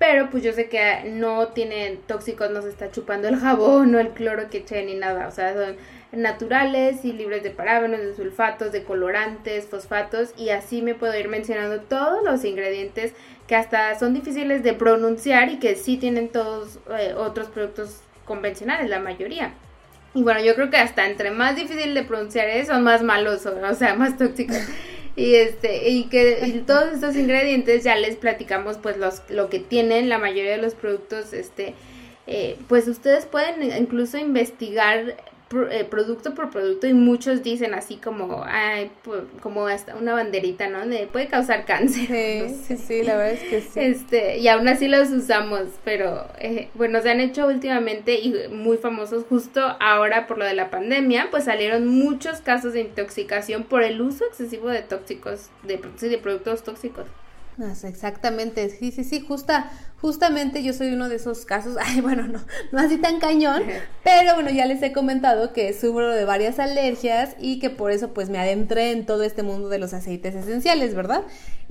pero 0.00 0.30
pues 0.30 0.42
yo 0.42 0.54
sé 0.54 0.70
que 0.70 1.02
no 1.10 1.48
tienen 1.48 1.98
tóxicos, 2.06 2.50
no 2.50 2.62
se 2.62 2.70
está 2.70 2.90
chupando 2.90 3.28
el 3.28 3.36
jabón, 3.36 3.92
no 3.92 3.98
el 3.98 4.08
cloro 4.08 4.48
que 4.48 4.58
eche 4.58 4.82
ni 4.82 4.94
nada, 4.94 5.28
o 5.28 5.30
sea, 5.30 5.52
son 5.52 5.76
naturales 6.10 7.04
y 7.04 7.12
libres 7.12 7.42
de 7.42 7.50
parabenos, 7.50 8.00
de 8.00 8.16
sulfatos, 8.16 8.72
de 8.72 8.82
colorantes, 8.82 9.66
fosfatos 9.66 10.30
y 10.38 10.48
así 10.48 10.80
me 10.80 10.94
puedo 10.94 11.14
ir 11.18 11.28
mencionando 11.28 11.82
todos 11.82 12.24
los 12.24 12.46
ingredientes 12.46 13.12
que 13.46 13.56
hasta 13.56 13.94
son 13.98 14.14
difíciles 14.14 14.62
de 14.62 14.72
pronunciar 14.72 15.50
y 15.50 15.58
que 15.58 15.76
sí 15.76 15.98
tienen 15.98 16.30
todos 16.30 16.78
eh, 16.98 17.12
otros 17.14 17.48
productos 17.48 18.00
convencionales, 18.24 18.88
la 18.88 19.00
mayoría. 19.00 19.52
Y 20.14 20.22
bueno, 20.22 20.40
yo 20.40 20.54
creo 20.54 20.70
que 20.70 20.78
hasta 20.78 21.06
entre 21.06 21.30
más 21.30 21.56
difícil 21.56 21.92
de 21.92 22.04
pronunciar 22.04 22.48
es, 22.48 22.68
son 22.68 22.82
más 22.82 23.02
malos, 23.02 23.44
o 23.44 23.74
sea, 23.74 23.94
más 23.96 24.16
tóxicos. 24.16 24.56
Y 25.16 25.34
este 25.34 25.88
y 25.88 26.04
que 26.04 26.62
todos 26.66 26.92
estos 26.94 27.16
ingredientes 27.16 27.84
ya 27.84 27.96
les 27.96 28.16
platicamos 28.16 28.78
pues 28.78 28.96
los 28.96 29.22
lo 29.28 29.50
que 29.50 29.58
tienen. 29.58 30.08
La 30.08 30.18
mayoría 30.18 30.52
de 30.52 30.62
los 30.62 30.74
productos 30.74 31.32
este 31.32 31.74
eh, 32.26 32.56
pues 32.68 32.86
ustedes 32.88 33.26
pueden 33.26 33.76
incluso 33.76 34.18
investigar 34.18 35.16
producto 35.90 36.32
por 36.32 36.50
producto 36.50 36.86
y 36.86 36.94
muchos 36.94 37.42
dicen 37.42 37.74
así 37.74 37.96
como 37.96 38.44
ay, 38.46 38.88
como 39.42 39.66
hasta 39.66 39.96
una 39.96 40.14
banderita 40.14 40.68
no 40.68 40.86
de 40.86 41.08
puede 41.08 41.26
causar 41.26 41.64
cáncer 41.64 42.06
sí 42.06 42.56
sí 42.68 42.76
sí 42.76 43.02
la 43.02 43.16
verdad 43.16 43.32
es 43.32 43.50
que 43.50 43.60
sí. 43.60 43.80
Este 43.80 44.38
y 44.38 44.46
aún 44.46 44.68
así 44.68 44.86
los 44.86 45.10
usamos 45.10 45.62
pero 45.84 46.28
eh, 46.38 46.68
bueno 46.74 47.02
se 47.02 47.10
han 47.10 47.18
hecho 47.18 47.48
últimamente 47.48 48.20
y 48.20 48.48
muy 48.48 48.76
famosos 48.76 49.24
justo 49.28 49.60
ahora 49.80 50.28
por 50.28 50.38
lo 50.38 50.44
de 50.44 50.54
la 50.54 50.70
pandemia 50.70 51.28
pues 51.32 51.44
salieron 51.44 51.88
muchos 51.88 52.40
casos 52.40 52.74
de 52.74 52.82
intoxicación 52.82 53.64
por 53.64 53.82
el 53.82 54.00
uso 54.00 54.24
excesivo 54.26 54.68
de 54.68 54.82
tóxicos 54.82 55.50
de, 55.64 55.80
de 56.08 56.18
productos 56.18 56.62
tóxicos 56.62 57.06
Exactamente, 57.84 58.70
sí, 58.70 58.90
sí, 58.90 59.04
sí, 59.04 59.20
justa, 59.20 59.70
justamente 60.00 60.62
yo 60.62 60.72
soy 60.72 60.92
uno 60.92 61.08
de 61.08 61.16
esos 61.16 61.44
casos, 61.44 61.76
ay, 61.80 62.00
bueno, 62.00 62.26
no, 62.26 62.40
no 62.72 62.78
así 62.78 62.96
tan 62.96 63.20
cañón, 63.20 63.62
pero 64.04 64.34
bueno, 64.34 64.50
ya 64.50 64.66
les 64.66 64.82
he 64.82 64.92
comentado 64.92 65.52
que 65.52 65.72
sufro 65.72 66.10
de 66.10 66.24
varias 66.24 66.58
alergias 66.58 67.36
y 67.38 67.58
que 67.58 67.70
por 67.70 67.90
eso 67.90 68.14
pues 68.14 68.30
me 68.30 68.38
adentré 68.38 68.92
en 68.92 69.04
todo 69.04 69.22
este 69.22 69.42
mundo 69.42 69.68
de 69.68 69.78
los 69.78 69.92
aceites 69.92 70.34
esenciales, 70.34 70.94
¿verdad? 70.94 71.22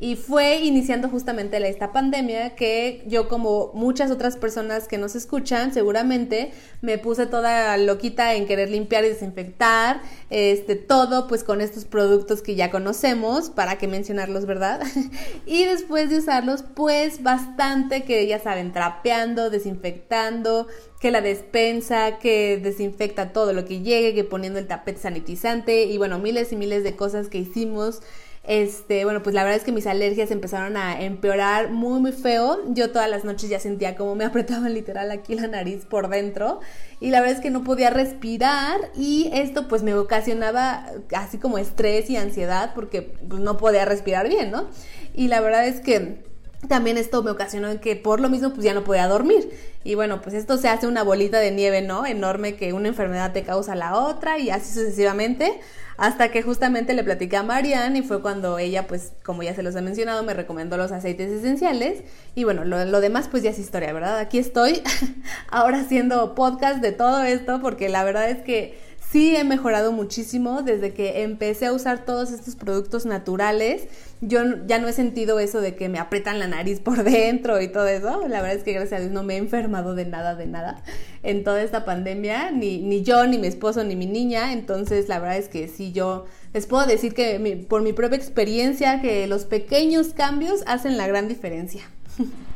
Y 0.01 0.15
fue 0.15 0.59
iniciando 0.59 1.09
justamente 1.09 1.57
esta 1.67 1.91
pandemia 1.91 2.55
que 2.55 3.03
yo 3.05 3.27
como 3.27 3.71
muchas 3.73 4.11
otras 4.11 4.37
personas 4.37 4.87
que 4.87 4.97
nos 4.97 5.13
escuchan, 5.15 5.73
seguramente 5.73 6.51
me 6.81 6.97
puse 6.97 7.25
toda 7.25 7.75
loquita 7.75 8.33
en 8.35 8.45
querer 8.45 8.69
limpiar 8.69 9.03
y 9.03 9.09
desinfectar, 9.09 10.01
este, 10.29 10.75
todo 10.75 11.27
pues 11.27 11.43
con 11.43 11.59
estos 11.59 11.83
productos 11.83 12.41
que 12.41 12.55
ya 12.55 12.71
conocemos, 12.71 13.49
para 13.49 13.77
qué 13.77 13.89
mencionarlos, 13.89 14.45
¿verdad? 14.45 14.81
y 15.45 15.65
después 15.65 16.09
de 16.09 16.19
usarlos 16.19 16.63
pues 16.63 17.21
bastante 17.21 18.03
que 18.03 18.25
ya 18.25 18.39
saben, 18.39 18.71
trapeando, 18.71 19.49
desinfectando, 19.49 20.67
que 21.01 21.11
la 21.11 21.19
despensa, 21.19 22.19
que 22.19 22.57
desinfecta 22.57 23.33
todo 23.33 23.51
lo 23.51 23.65
que 23.65 23.81
llegue, 23.81 24.15
que 24.15 24.23
poniendo 24.23 24.59
el 24.59 24.67
tapete 24.67 24.99
sanitizante 24.99 25.83
y 25.83 25.97
bueno, 25.97 26.19
miles 26.19 26.53
y 26.53 26.55
miles 26.55 26.83
de 26.85 26.95
cosas 26.95 27.27
que 27.27 27.37
hicimos 27.37 28.01
este, 28.43 29.03
bueno, 29.03 29.21
pues 29.21 29.35
la 29.35 29.43
verdad 29.43 29.57
es 29.57 29.63
que 29.63 29.71
mis 29.71 29.85
alergias 29.85 30.31
empezaron 30.31 30.77
a 30.77 31.01
empeorar 31.01 31.71
muy, 31.71 31.99
muy 31.99 32.11
feo. 32.11 32.59
Yo 32.69 32.91
todas 32.91 33.09
las 33.09 33.23
noches 33.23 33.49
ya 33.49 33.59
sentía 33.59 33.95
como 33.95 34.15
me 34.15 34.25
apretaban 34.25 34.73
literal 34.73 35.11
aquí 35.11 35.35
la 35.35 35.47
nariz 35.47 35.85
por 35.85 36.09
dentro. 36.09 36.59
Y 36.99 37.11
la 37.11 37.19
verdad 37.21 37.37
es 37.37 37.41
que 37.41 37.51
no 37.51 37.63
podía 37.63 37.89
respirar 37.89 38.79
y 38.95 39.29
esto 39.33 39.67
pues 39.67 39.83
me 39.83 39.93
ocasionaba 39.93 40.85
así 41.15 41.37
como 41.37 41.57
estrés 41.57 42.09
y 42.09 42.17
ansiedad 42.17 42.71
porque 42.73 43.01
pues, 43.01 43.41
no 43.41 43.57
podía 43.57 43.85
respirar 43.85 44.27
bien, 44.27 44.51
¿no? 44.51 44.67
Y 45.13 45.27
la 45.27 45.41
verdad 45.41 45.67
es 45.67 45.79
que 45.79 46.28
también 46.67 46.97
esto 46.97 47.23
me 47.23 47.31
ocasionó 47.31 47.79
que 47.79 47.95
por 47.95 48.19
lo 48.19 48.29
mismo 48.29 48.49
pues 48.49 48.63
ya 48.63 48.73
no 48.73 48.83
podía 48.83 49.07
dormir. 49.07 49.49
Y 49.83 49.95
bueno, 49.95 50.21
pues 50.21 50.35
esto 50.35 50.57
se 50.57 50.67
hace 50.67 50.87
una 50.87 51.03
bolita 51.03 51.39
de 51.39 51.51
nieve, 51.51 51.81
¿no? 51.81 52.05
Enorme 52.05 52.55
que 52.55 52.73
una 52.73 52.89
enfermedad 52.89 53.31
te 53.31 53.43
causa 53.43 53.75
la 53.75 53.95
otra 53.95 54.37
y 54.37 54.49
así 54.49 54.73
sucesivamente. 54.73 55.59
Hasta 55.97 56.31
que 56.31 56.41
justamente 56.41 56.93
le 56.93 57.03
platicé 57.03 57.35
a 57.35 57.43
Marianne 57.43 57.99
y 57.99 58.01
fue 58.01 58.21
cuando 58.21 58.57
ella, 58.57 58.87
pues, 58.87 59.11
como 59.21 59.43
ya 59.43 59.53
se 59.53 59.63
los 59.63 59.75
he 59.75 59.81
mencionado, 59.81 60.23
me 60.23 60.33
recomendó 60.33 60.77
los 60.77 60.93
aceites 60.93 61.29
esenciales. 61.29 62.03
Y 62.35 62.45
bueno, 62.45 62.63
lo, 62.63 62.83
lo 62.85 63.01
demás 63.01 63.27
pues 63.29 63.43
ya 63.43 63.49
es 63.49 63.59
historia, 63.59 63.91
¿verdad? 63.91 64.17
Aquí 64.17 64.37
estoy 64.37 64.81
ahora 65.49 65.81
haciendo 65.81 66.35
podcast 66.35 66.81
de 66.81 66.93
todo 66.93 67.23
esto 67.23 67.59
porque 67.61 67.89
la 67.89 68.03
verdad 68.03 68.29
es 68.29 68.41
que 68.41 68.77
sí 69.11 69.35
he 69.35 69.43
mejorado 69.43 69.91
muchísimo 69.91 70.61
desde 70.61 70.93
que 70.93 71.23
empecé 71.23 71.65
a 71.67 71.73
usar 71.73 72.05
todos 72.05 72.31
estos 72.31 72.55
productos 72.55 73.05
naturales. 73.05 73.87
Yo 74.21 74.41
ya 74.67 74.79
no 74.79 74.87
he 74.87 74.93
sentido 74.93 75.39
eso 75.39 75.61
de 75.61 75.75
que 75.75 75.89
me 75.89 75.97
aprietan 75.99 76.39
la 76.39 76.47
nariz 76.47 76.79
por 76.79 77.03
dentro 77.09 77.61
y 77.61 77.69
todo 77.69 77.87
eso. 77.87 78.27
La 78.27 78.41
verdad 78.41 78.57
es 78.57 78.63
que 78.63 78.73
gracias 78.73 78.99
a 78.99 79.01
Dios 79.01 79.11
no 79.11 79.23
me 79.23 79.35
he 79.35 79.37
enfermado 79.37 79.95
de 79.95 80.05
nada, 80.05 80.35
de 80.35 80.45
nada 80.45 80.83
en 81.23 81.43
toda 81.43 81.61
esta 81.63 81.85
pandemia, 81.85 82.51
ni, 82.51 82.79
ni 82.79 83.03
yo, 83.03 83.25
ni 83.25 83.37
mi 83.37 83.47
esposo, 83.47 83.83
ni 83.83 83.95
mi 83.95 84.05
niña. 84.05 84.53
Entonces 84.53 85.09
la 85.09 85.19
verdad 85.19 85.37
es 85.37 85.49
que 85.49 85.67
sí, 85.67 85.91
yo 85.91 86.25
les 86.53 86.67
puedo 86.67 86.85
decir 86.85 87.13
que 87.13 87.65
por 87.67 87.81
mi 87.81 87.93
propia 87.93 88.17
experiencia 88.17 89.01
que 89.01 89.27
los 89.27 89.45
pequeños 89.45 90.09
cambios 90.09 90.63
hacen 90.67 90.97
la 90.97 91.07
gran 91.07 91.27
diferencia. 91.27 91.83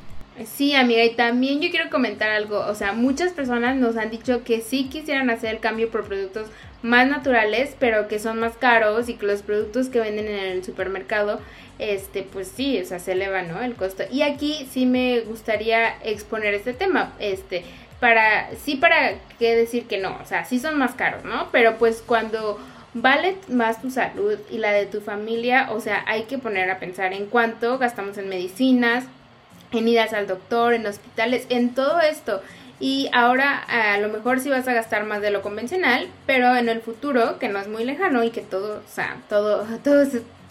Sí, 0.45 0.73
amiga, 0.73 1.03
y 1.03 1.13
también 1.13 1.61
yo 1.61 1.69
quiero 1.69 1.91
comentar 1.91 2.31
algo, 2.31 2.59
o 2.59 2.73
sea, 2.73 2.91
muchas 2.93 3.33
personas 3.33 3.75
nos 3.77 3.97
han 3.97 4.09
dicho 4.09 4.43
que 4.43 4.61
sí 4.61 4.89
quisieran 4.89 5.29
hacer 5.29 5.53
el 5.53 5.59
cambio 5.59 5.91
por 5.91 6.05
productos 6.05 6.47
más 6.81 7.07
naturales, 7.07 7.75
pero 7.77 8.07
que 8.07 8.17
son 8.17 8.39
más 8.39 8.57
caros 8.57 9.09
y 9.09 9.13
que 9.13 9.27
los 9.27 9.43
productos 9.43 9.89
que 9.89 9.99
venden 9.99 10.27
en 10.27 10.39
el 10.39 10.63
supermercado, 10.63 11.39
este, 11.77 12.23
pues 12.23 12.47
sí, 12.47 12.79
o 12.81 12.85
sea, 12.85 12.97
se 12.97 13.11
eleva, 13.11 13.43
¿no? 13.43 13.61
El 13.61 13.75
costo. 13.75 14.03
Y 14.11 14.23
aquí 14.23 14.67
sí 14.71 14.87
me 14.87 15.19
gustaría 15.21 15.97
exponer 16.03 16.55
este 16.55 16.73
tema, 16.73 17.13
este, 17.19 17.63
para, 17.99 18.49
sí 18.55 18.75
para 18.75 19.13
qué 19.37 19.55
decir 19.55 19.85
que 19.85 19.99
no, 19.99 20.17
o 20.19 20.25
sea, 20.25 20.45
sí 20.45 20.59
son 20.59 20.79
más 20.79 20.95
caros, 20.95 21.23
¿no? 21.23 21.49
Pero 21.51 21.77
pues 21.77 22.03
cuando 22.05 22.59
vale 22.95 23.35
más 23.49 23.81
tu 23.81 23.91
salud 23.91 24.39
y 24.49 24.57
la 24.57 24.71
de 24.71 24.87
tu 24.87 24.99
familia, 24.99 25.69
o 25.71 25.79
sea, 25.79 26.03
hay 26.07 26.23
que 26.23 26.39
poner 26.39 26.71
a 26.71 26.79
pensar 26.79 27.13
en 27.13 27.27
cuánto 27.27 27.77
gastamos 27.77 28.17
en 28.17 28.29
medicinas, 28.29 29.05
en 29.73 29.87
idas 29.87 30.13
al 30.13 30.27
doctor, 30.27 30.73
en 30.73 30.85
hospitales, 30.85 31.45
en 31.49 31.73
todo 31.73 31.99
esto. 31.99 32.41
Y 32.79 33.09
ahora 33.13 33.59
a 33.59 33.97
lo 33.97 34.09
mejor 34.09 34.39
sí 34.39 34.49
vas 34.49 34.67
a 34.67 34.73
gastar 34.73 35.05
más 35.05 35.21
de 35.21 35.31
lo 35.31 35.41
convencional, 35.41 36.09
pero 36.25 36.55
en 36.55 36.69
el 36.69 36.81
futuro, 36.81 37.39
que 37.39 37.47
no 37.47 37.59
es 37.59 37.67
muy 37.67 37.85
lejano 37.85 38.23
y 38.23 38.31
que 38.31 38.41
todo, 38.41 38.77
o 38.85 38.93
sea, 38.93 39.17
todo, 39.29 39.65
todo 39.83 40.05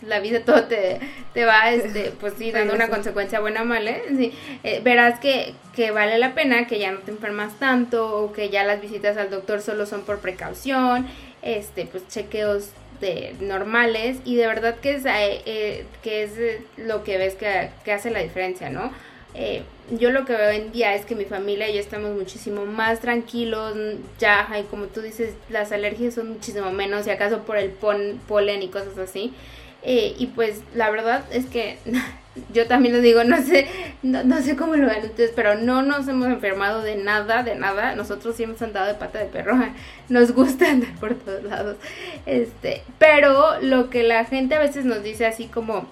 la 0.06 0.20
vida 0.20 0.40
todo 0.44 0.64
te, 0.64 0.98
te 1.34 1.44
va, 1.44 1.70
este, 1.70 2.12
pues 2.20 2.34
sí, 2.38 2.50
dando 2.50 2.74
una 2.74 2.88
consecuencia 2.88 3.40
buena 3.40 3.62
o 3.62 3.64
mala, 3.64 3.92
sí, 4.16 4.32
eh, 4.64 4.80
verás 4.82 5.20
que, 5.20 5.54
que 5.74 5.90
vale 5.90 6.18
la 6.18 6.34
pena, 6.34 6.66
que 6.66 6.78
ya 6.78 6.90
no 6.90 7.00
te 7.00 7.10
enfermas 7.10 7.58
tanto, 7.58 8.16
o 8.16 8.32
que 8.32 8.50
ya 8.50 8.64
las 8.64 8.80
visitas 8.80 9.16
al 9.16 9.30
doctor 9.30 9.60
solo 9.60 9.86
son 9.86 10.02
por 10.02 10.18
precaución, 10.18 11.06
este, 11.42 11.86
pues 11.86 12.06
chequeos 12.08 12.70
de 13.00 13.34
normales, 13.40 14.18
y 14.24 14.36
de 14.36 14.46
verdad 14.46 14.76
que 14.76 14.94
es, 14.94 15.04
eh, 15.04 15.42
eh, 15.46 15.86
que 16.02 16.22
es 16.22 16.32
lo 16.76 17.02
que 17.04 17.18
ves 17.18 17.34
que, 17.34 17.70
que 17.84 17.92
hace 17.92 18.10
la 18.10 18.20
diferencia, 18.20 18.70
¿no? 18.70 18.92
Eh, 19.34 19.62
yo 19.90 20.10
lo 20.10 20.24
que 20.24 20.34
veo 20.34 20.50
en 20.50 20.72
día 20.72 20.94
es 20.94 21.04
que 21.04 21.14
mi 21.14 21.24
familia 21.24 21.68
y 21.68 21.74
yo 21.74 21.80
estamos 21.80 22.12
muchísimo 22.16 22.66
más 22.66 23.00
tranquilos, 23.00 23.74
ya, 24.18 24.48
y 24.58 24.64
como 24.64 24.86
tú 24.86 25.00
dices, 25.00 25.34
las 25.48 25.72
alergias 25.72 26.14
son 26.14 26.30
muchísimo 26.30 26.70
menos, 26.70 27.06
y 27.06 27.10
acaso 27.10 27.40
por 27.42 27.56
el 27.56 27.70
polen 27.70 28.62
y 28.62 28.68
cosas 28.68 28.98
así. 28.98 29.32
Eh, 29.84 30.14
y 30.16 30.28
pues 30.28 30.60
la 30.74 30.90
verdad 30.90 31.24
es 31.32 31.46
que 31.46 31.78
yo 32.52 32.66
también 32.66 32.94
lo 32.94 33.00
digo, 33.00 33.24
no 33.24 33.42
sé, 33.42 33.66
no, 34.02 34.40
sé 34.40 34.56
cómo 34.56 34.76
lo 34.76 34.86
ven 34.86 35.04
ustedes, 35.04 35.32
pero 35.34 35.56
no 35.56 35.82
nos 35.82 36.06
hemos 36.08 36.28
enfermado 36.28 36.82
de 36.82 36.96
nada, 36.96 37.42
de 37.42 37.56
nada. 37.56 37.94
Nosotros 37.96 38.36
sí 38.36 38.44
hemos 38.44 38.62
andado 38.62 38.86
de 38.86 38.94
pata 38.94 39.18
de 39.18 39.26
perro, 39.26 39.58
nos 40.08 40.32
gusta 40.32 40.70
andar 40.70 40.94
por 41.00 41.14
todos 41.14 41.42
lados. 41.44 41.76
Este, 42.26 42.82
pero 42.98 43.60
lo 43.60 43.90
que 43.90 44.04
la 44.04 44.24
gente 44.24 44.54
a 44.54 44.60
veces 44.60 44.84
nos 44.84 45.02
dice 45.02 45.26
así 45.26 45.46
como 45.46 45.88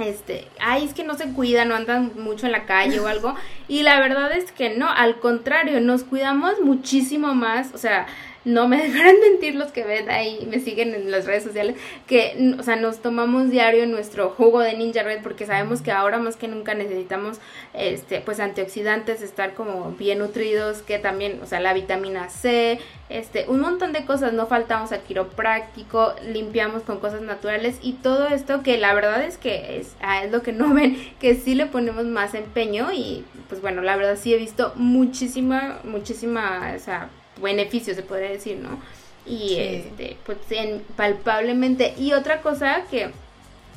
este, 0.00 0.46
ay, 0.60 0.84
es 0.84 0.94
que 0.94 1.04
no 1.04 1.16
se 1.16 1.32
cuidan, 1.32 1.68
no 1.68 1.74
andan 1.74 2.12
mucho 2.16 2.46
en 2.46 2.52
la 2.52 2.66
calle 2.66 3.00
o 3.00 3.06
algo. 3.06 3.34
Y 3.68 3.82
la 3.82 4.00
verdad 4.00 4.32
es 4.32 4.52
que 4.52 4.76
no, 4.76 4.88
al 4.88 5.20
contrario, 5.20 5.80
nos 5.80 6.04
cuidamos 6.04 6.60
muchísimo 6.62 7.34
más, 7.34 7.74
o 7.74 7.78
sea, 7.78 8.06
no 8.48 8.66
me 8.66 8.78
dejarán 8.82 9.20
mentir 9.20 9.54
los 9.54 9.70
que 9.70 9.84
ven 9.84 10.10
ahí, 10.10 10.46
me 10.50 10.58
siguen 10.58 10.94
en 10.94 11.10
las 11.10 11.26
redes 11.26 11.44
sociales, 11.44 11.76
que, 12.06 12.54
o 12.58 12.62
sea, 12.62 12.76
nos 12.76 13.00
tomamos 13.00 13.50
diario 13.50 13.86
nuestro 13.86 14.30
jugo 14.30 14.60
de 14.60 14.74
Ninja 14.74 15.02
Red 15.02 15.22
porque 15.22 15.46
sabemos 15.46 15.82
que 15.82 15.92
ahora 15.92 16.18
más 16.18 16.36
que 16.36 16.48
nunca 16.48 16.74
necesitamos, 16.74 17.38
este, 17.74 18.20
pues 18.20 18.40
antioxidantes, 18.40 19.22
estar 19.22 19.54
como 19.54 19.92
bien 19.92 20.18
nutridos, 20.18 20.78
que 20.78 20.98
también, 20.98 21.40
o 21.42 21.46
sea, 21.46 21.60
la 21.60 21.74
vitamina 21.74 22.30
C, 22.30 22.80
este, 23.10 23.44
un 23.48 23.60
montón 23.60 23.92
de 23.92 24.04
cosas, 24.04 24.32
no 24.32 24.46
faltamos 24.46 24.92
al 24.92 25.00
quiropráctico, 25.02 26.14
limpiamos 26.26 26.82
con 26.82 26.98
cosas 26.98 27.20
naturales 27.20 27.78
y 27.82 27.92
todo 27.94 28.28
esto 28.28 28.62
que 28.62 28.78
la 28.78 28.94
verdad 28.94 29.22
es 29.22 29.36
que 29.36 29.78
es, 29.78 29.94
ah, 30.00 30.24
es 30.24 30.32
lo 30.32 30.42
que 30.42 30.52
no 30.52 30.72
ven, 30.74 30.96
que 31.20 31.34
sí 31.34 31.54
le 31.54 31.66
ponemos 31.66 32.06
más 32.06 32.34
empeño 32.34 32.92
y 32.92 33.24
pues 33.48 33.60
bueno, 33.60 33.82
la 33.82 33.96
verdad 33.96 34.18
sí 34.20 34.32
he 34.32 34.38
visto 34.38 34.72
muchísima, 34.76 35.80
muchísima, 35.84 36.72
o 36.74 36.78
sea, 36.78 37.10
beneficio 37.40 37.94
se 37.94 38.02
podría 38.02 38.30
decir, 38.30 38.58
¿no? 38.58 38.80
Y 39.26 39.56
este, 39.56 40.16
pues 40.24 40.38
en, 40.50 40.82
palpablemente. 40.96 41.94
Y 41.98 42.12
otra 42.12 42.40
cosa 42.40 42.84
que 42.90 43.10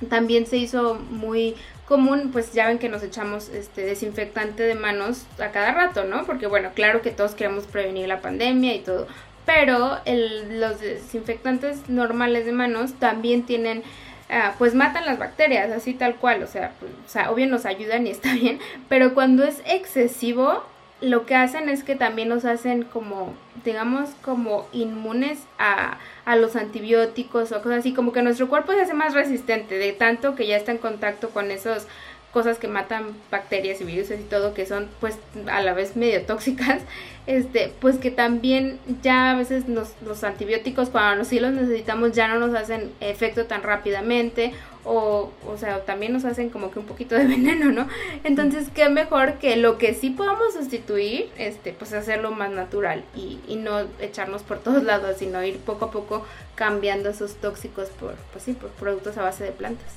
también 0.10 0.46
se 0.46 0.58
hizo 0.58 0.96
muy 0.96 1.56
común, 1.88 2.30
pues 2.32 2.54
ya 2.54 2.68
ven 2.68 2.80
que 2.80 2.88
nos 2.88 3.04
echamos 3.04 3.50
este 3.50 3.82
desinfectante 3.82 4.64
de 4.64 4.76
manos 4.76 5.26
a 5.40 5.50
cada 5.50 5.74
rato, 5.74 6.06
¿no? 6.06 6.26
Porque 6.26 6.48
bueno, 6.48 6.70
claro 6.74 7.02
que 7.02 7.12
todos 7.12 7.36
queremos 7.36 7.66
prevenir 7.66 8.08
la 8.08 8.22
pandemia 8.22 8.74
y 8.74 8.80
todo, 8.80 9.08
pero 9.46 9.98
el, 10.06 10.62
los 10.62 10.80
desinfectantes 10.80 11.90
normales 11.90 12.46
de 12.46 12.54
manos 12.54 12.94
también 12.94 13.46
tienen 13.46 13.84
ah, 14.30 14.56
pues 14.58 14.74
matan 14.74 15.06
las 15.06 15.20
bacterias, 15.20 15.70
así 15.72 15.94
tal 15.94 16.16
cual, 16.16 16.42
o 16.44 16.48
sea, 16.48 16.72
pues, 16.80 16.92
o 17.06 17.10
sea, 17.10 17.30
obvio 17.30 17.48
nos 17.48 17.66
ayudan 17.66 18.08
y 18.08 18.12
está 18.12 18.34
bien, 18.36 18.60
pero 18.88 19.14
cuando 19.14 19.44
es 19.44 19.62
excesivo, 19.66 20.64
lo 21.02 21.26
que 21.26 21.36
hacen 21.36 21.68
es 21.68 21.84
que 21.84 21.96
también 21.96 22.30
nos 22.30 22.46
hacen 22.46 22.84
como, 22.84 23.34
digamos, 23.66 24.12
como 24.22 24.68
inmunes 24.72 25.40
a, 25.58 25.98
a, 26.26 26.36
los 26.36 26.56
antibióticos 26.56 27.52
o 27.52 27.62
cosas 27.62 27.80
así, 27.80 27.94
como 27.94 28.12
que 28.12 28.22
nuestro 28.22 28.48
cuerpo 28.48 28.72
se 28.72 28.82
hace 28.82 28.94
más 28.94 29.14
resistente 29.14 29.78
de 29.78 29.94
tanto 29.94 30.36
que 30.36 30.46
ya 30.46 30.58
está 30.58 30.72
en 30.72 30.78
contacto 30.78 31.32
con 31.32 31.50
esas 31.50 31.88
cosas 32.32 32.58
que 32.58 32.68
matan 32.68 33.14
bacterias 33.30 33.82
y 33.82 33.84
virus 33.84 34.12
y 34.12 34.24
todo, 34.24 34.54
que 34.54 34.66
son 34.66 34.88
pues 35.00 35.18
a 35.52 35.62
la 35.62 35.74
vez 35.74 35.96
medio 35.96 36.22
tóxicas, 36.24 36.82
este, 37.28 37.74
pues 37.80 37.98
que 37.98 38.12
también 38.12 38.80
ya 39.02 39.32
a 39.32 39.36
veces 39.36 39.66
los 39.68 40.24
antibióticos 40.24 40.90
cuando 40.90 41.26
sí 41.26 41.40
los 41.40 41.52
necesitamos 41.52 42.14
ya 42.14 42.28
no 42.28 42.40
nos 42.40 42.56
hacen 42.56 42.92
efecto 43.00 43.46
tan 43.46 43.64
rápidamente 43.64 44.54
o, 44.84 45.32
o 45.48 45.58
sea, 45.58 45.86
también 45.86 46.14
nos 46.14 46.26
hacen 46.26 46.50
como 46.50 46.72
que 46.72 46.80
un 46.80 46.86
poquito 46.86 47.16
de 47.16 47.26
veneno, 47.28 47.72
¿no? 47.72 47.88
Entonces, 48.24 48.68
qué 48.74 48.90
mejor 48.90 49.36
que 49.36 49.56
lo 49.56 49.78
que 49.78 49.94
sí 49.94 50.10
podamos 50.10 50.54
sustituir, 50.54 51.30
este, 51.38 51.74
pues 51.74 51.94
hacerlo 51.94 52.32
más 52.32 52.52
natural 52.52 53.04
y, 53.16 53.40
y 53.48 53.56
no 53.56 53.82
echarnos 54.00 54.44
por 54.44 54.60
todos 54.60 54.84
lados, 54.84 55.18
sino 55.20 55.44
ir 55.44 55.58
poco 55.60 55.86
a 55.86 55.92
poco 55.92 56.26
cambiando 56.56 57.10
esos 57.10 57.36
tóxicos 57.36 57.90
por, 57.90 58.16
pues 58.32 58.44
sí, 58.44 58.54
por 58.54 58.70
productos 58.72 59.18
a 59.18 59.24
base 59.24 59.44
de 59.44 59.52
plantas. 59.52 59.92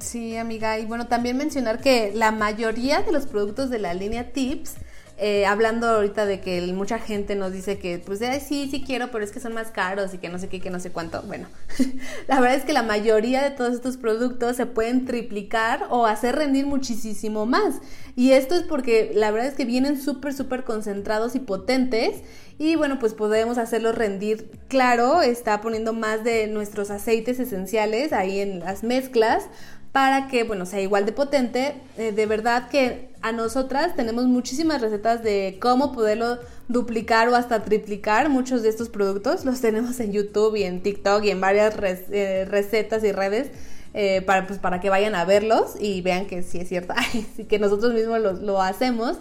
Sí, 0.00 0.36
amiga, 0.36 0.78
y 0.80 0.84
bueno, 0.84 1.06
también 1.06 1.36
mencionar 1.36 1.80
que 1.80 2.10
la 2.12 2.32
mayoría 2.32 3.02
de 3.02 3.12
los 3.12 3.26
productos 3.26 3.70
de 3.70 3.78
la 3.78 3.94
línea 3.94 4.32
Tips 4.32 4.74
eh, 5.18 5.46
hablando 5.46 5.88
ahorita 5.88 6.26
de 6.26 6.40
que 6.40 6.60
mucha 6.74 6.98
gente 6.98 7.36
nos 7.36 7.52
dice 7.52 7.78
que, 7.78 7.98
pues, 7.98 8.20
sí, 8.46 8.68
sí 8.70 8.84
quiero, 8.84 9.10
pero 9.10 9.24
es 9.24 9.32
que 9.32 9.40
son 9.40 9.54
más 9.54 9.70
caros 9.70 10.12
y 10.12 10.18
que 10.18 10.28
no 10.28 10.38
sé 10.38 10.48
qué, 10.48 10.60
que 10.60 10.70
no 10.70 10.78
sé 10.78 10.90
cuánto. 10.90 11.22
Bueno, 11.22 11.48
la 12.28 12.40
verdad 12.40 12.56
es 12.56 12.64
que 12.64 12.74
la 12.74 12.82
mayoría 12.82 13.42
de 13.42 13.50
todos 13.50 13.74
estos 13.74 13.96
productos 13.96 14.56
se 14.56 14.66
pueden 14.66 15.06
triplicar 15.06 15.86
o 15.88 16.06
hacer 16.06 16.36
rendir 16.36 16.66
muchísimo 16.66 17.46
más. 17.46 17.76
Y 18.14 18.32
esto 18.32 18.54
es 18.54 18.62
porque 18.62 19.12
la 19.14 19.30
verdad 19.30 19.48
es 19.48 19.54
que 19.54 19.64
vienen 19.64 20.00
súper, 20.00 20.34
súper 20.34 20.64
concentrados 20.64 21.34
y 21.34 21.40
potentes. 21.40 22.22
Y 22.58 22.76
bueno, 22.76 22.98
pues 22.98 23.12
podemos 23.12 23.58
hacerlos 23.58 23.94
rendir. 23.94 24.50
Claro, 24.68 25.22
está 25.22 25.60
poniendo 25.60 25.92
más 25.92 26.24
de 26.24 26.46
nuestros 26.46 26.90
aceites 26.90 27.38
esenciales 27.38 28.12
ahí 28.12 28.40
en 28.40 28.60
las 28.60 28.82
mezclas 28.82 29.48
para 29.96 30.28
que, 30.28 30.44
bueno, 30.44 30.66
sea 30.66 30.82
igual 30.82 31.06
de 31.06 31.12
potente. 31.12 31.72
Eh, 31.96 32.12
de 32.12 32.26
verdad 32.26 32.68
que 32.68 33.08
a 33.22 33.32
nosotras 33.32 33.96
tenemos 33.96 34.26
muchísimas 34.26 34.82
recetas 34.82 35.22
de 35.22 35.56
cómo 35.58 35.92
poderlo 35.92 36.38
duplicar 36.68 37.30
o 37.30 37.34
hasta 37.34 37.64
triplicar 37.64 38.28
muchos 38.28 38.62
de 38.62 38.68
estos 38.68 38.90
productos. 38.90 39.46
Los 39.46 39.62
tenemos 39.62 39.98
en 40.00 40.12
YouTube 40.12 40.54
y 40.54 40.64
en 40.64 40.82
TikTok 40.82 41.24
y 41.24 41.30
en 41.30 41.40
varias 41.40 41.76
eh, 42.10 42.46
recetas 42.46 43.04
y 43.04 43.12
redes. 43.12 43.50
Eh, 43.94 44.20
para, 44.20 44.46
pues, 44.46 44.58
para 44.58 44.80
que 44.80 44.90
vayan 44.90 45.14
a 45.14 45.24
verlos 45.24 45.76
y 45.80 46.02
vean 46.02 46.26
que 46.26 46.42
sí 46.42 46.58
es 46.58 46.68
cierto, 46.68 46.92
que 47.48 47.58
nosotros 47.58 47.94
mismos 47.94 48.20
lo, 48.20 48.34
lo 48.34 48.60
hacemos. 48.60 49.16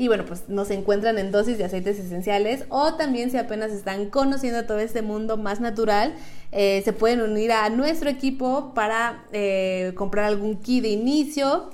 Y 0.00 0.08
bueno, 0.08 0.24
pues 0.24 0.48
nos 0.48 0.70
encuentran 0.70 1.18
en 1.18 1.30
dosis 1.30 1.58
de 1.58 1.64
aceites 1.64 1.98
esenciales 1.98 2.64
o 2.70 2.94
también 2.94 3.30
si 3.30 3.36
apenas 3.36 3.70
están 3.70 4.08
conociendo 4.08 4.64
todo 4.64 4.78
este 4.78 5.02
mundo 5.02 5.36
más 5.36 5.60
natural, 5.60 6.14
eh, 6.52 6.80
se 6.86 6.94
pueden 6.94 7.20
unir 7.20 7.52
a 7.52 7.68
nuestro 7.68 8.08
equipo 8.08 8.72
para 8.72 9.26
eh, 9.34 9.92
comprar 9.96 10.24
algún 10.24 10.56
kit 10.56 10.84
de 10.84 10.88
inicio 10.88 11.68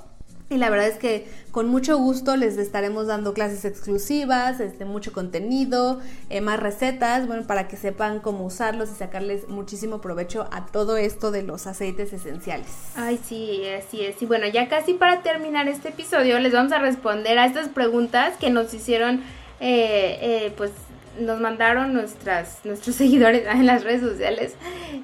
y 0.49 0.57
la 0.57 0.69
verdad 0.69 0.87
es 0.87 0.97
que 0.97 1.27
con 1.51 1.67
mucho 1.67 1.97
gusto 1.97 2.37
les 2.37 2.57
estaremos 2.57 3.07
dando 3.07 3.33
clases 3.33 3.65
exclusivas, 3.65 4.61
este, 4.61 4.85
mucho 4.85 5.11
contenido, 5.11 5.99
eh, 6.29 6.39
más 6.39 6.59
recetas, 6.59 7.27
bueno, 7.27 7.45
para 7.45 7.67
que 7.67 7.75
sepan 7.75 8.19
cómo 8.19 8.45
usarlos 8.45 8.89
y 8.89 8.93
sacarles 8.93 9.49
muchísimo 9.49 9.99
provecho 9.99 10.47
a 10.51 10.65
todo 10.65 10.95
esto 10.95 11.31
de 11.31 11.43
los 11.43 11.67
aceites 11.67 12.13
esenciales. 12.13 12.67
Ay, 12.95 13.19
sí, 13.21 13.63
así 13.77 14.05
es. 14.05 14.21
Y 14.21 14.25
bueno, 14.25 14.47
ya 14.47 14.69
casi 14.69 14.93
para 14.93 15.21
terminar 15.21 15.67
este 15.67 15.89
episodio 15.89 16.39
les 16.39 16.53
vamos 16.53 16.71
a 16.71 16.79
responder 16.79 17.37
a 17.39 17.45
estas 17.45 17.67
preguntas 17.67 18.37
que 18.37 18.49
nos 18.49 18.73
hicieron, 18.73 19.23
eh, 19.59 20.19
eh, 20.21 20.53
pues 20.55 20.71
nos 21.19 21.41
mandaron 21.41 21.93
nuestras, 21.93 22.59
nuestros 22.63 22.95
seguidores 22.97 23.45
en 23.47 23.65
las 23.65 23.83
redes 23.83 24.01
sociales 24.01 24.55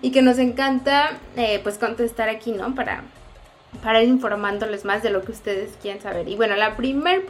y 0.02 0.12
que 0.12 0.22
nos 0.22 0.38
encanta 0.38 1.18
pues 1.64 1.78
contestar 1.78 2.30
aquí, 2.30 2.52
¿no? 2.54 2.76
Para 2.76 3.04
para 3.82 4.02
ir 4.02 4.10
informándoles 4.10 4.86
más 4.86 5.04
de 5.04 5.10
lo 5.10 5.24
que 5.24 5.32
ustedes 5.32 5.72
quieren 5.82 6.02
saber. 6.02 6.28
Y 6.28 6.36
bueno, 6.36 6.56
la 6.56 6.76
primera 6.76 7.22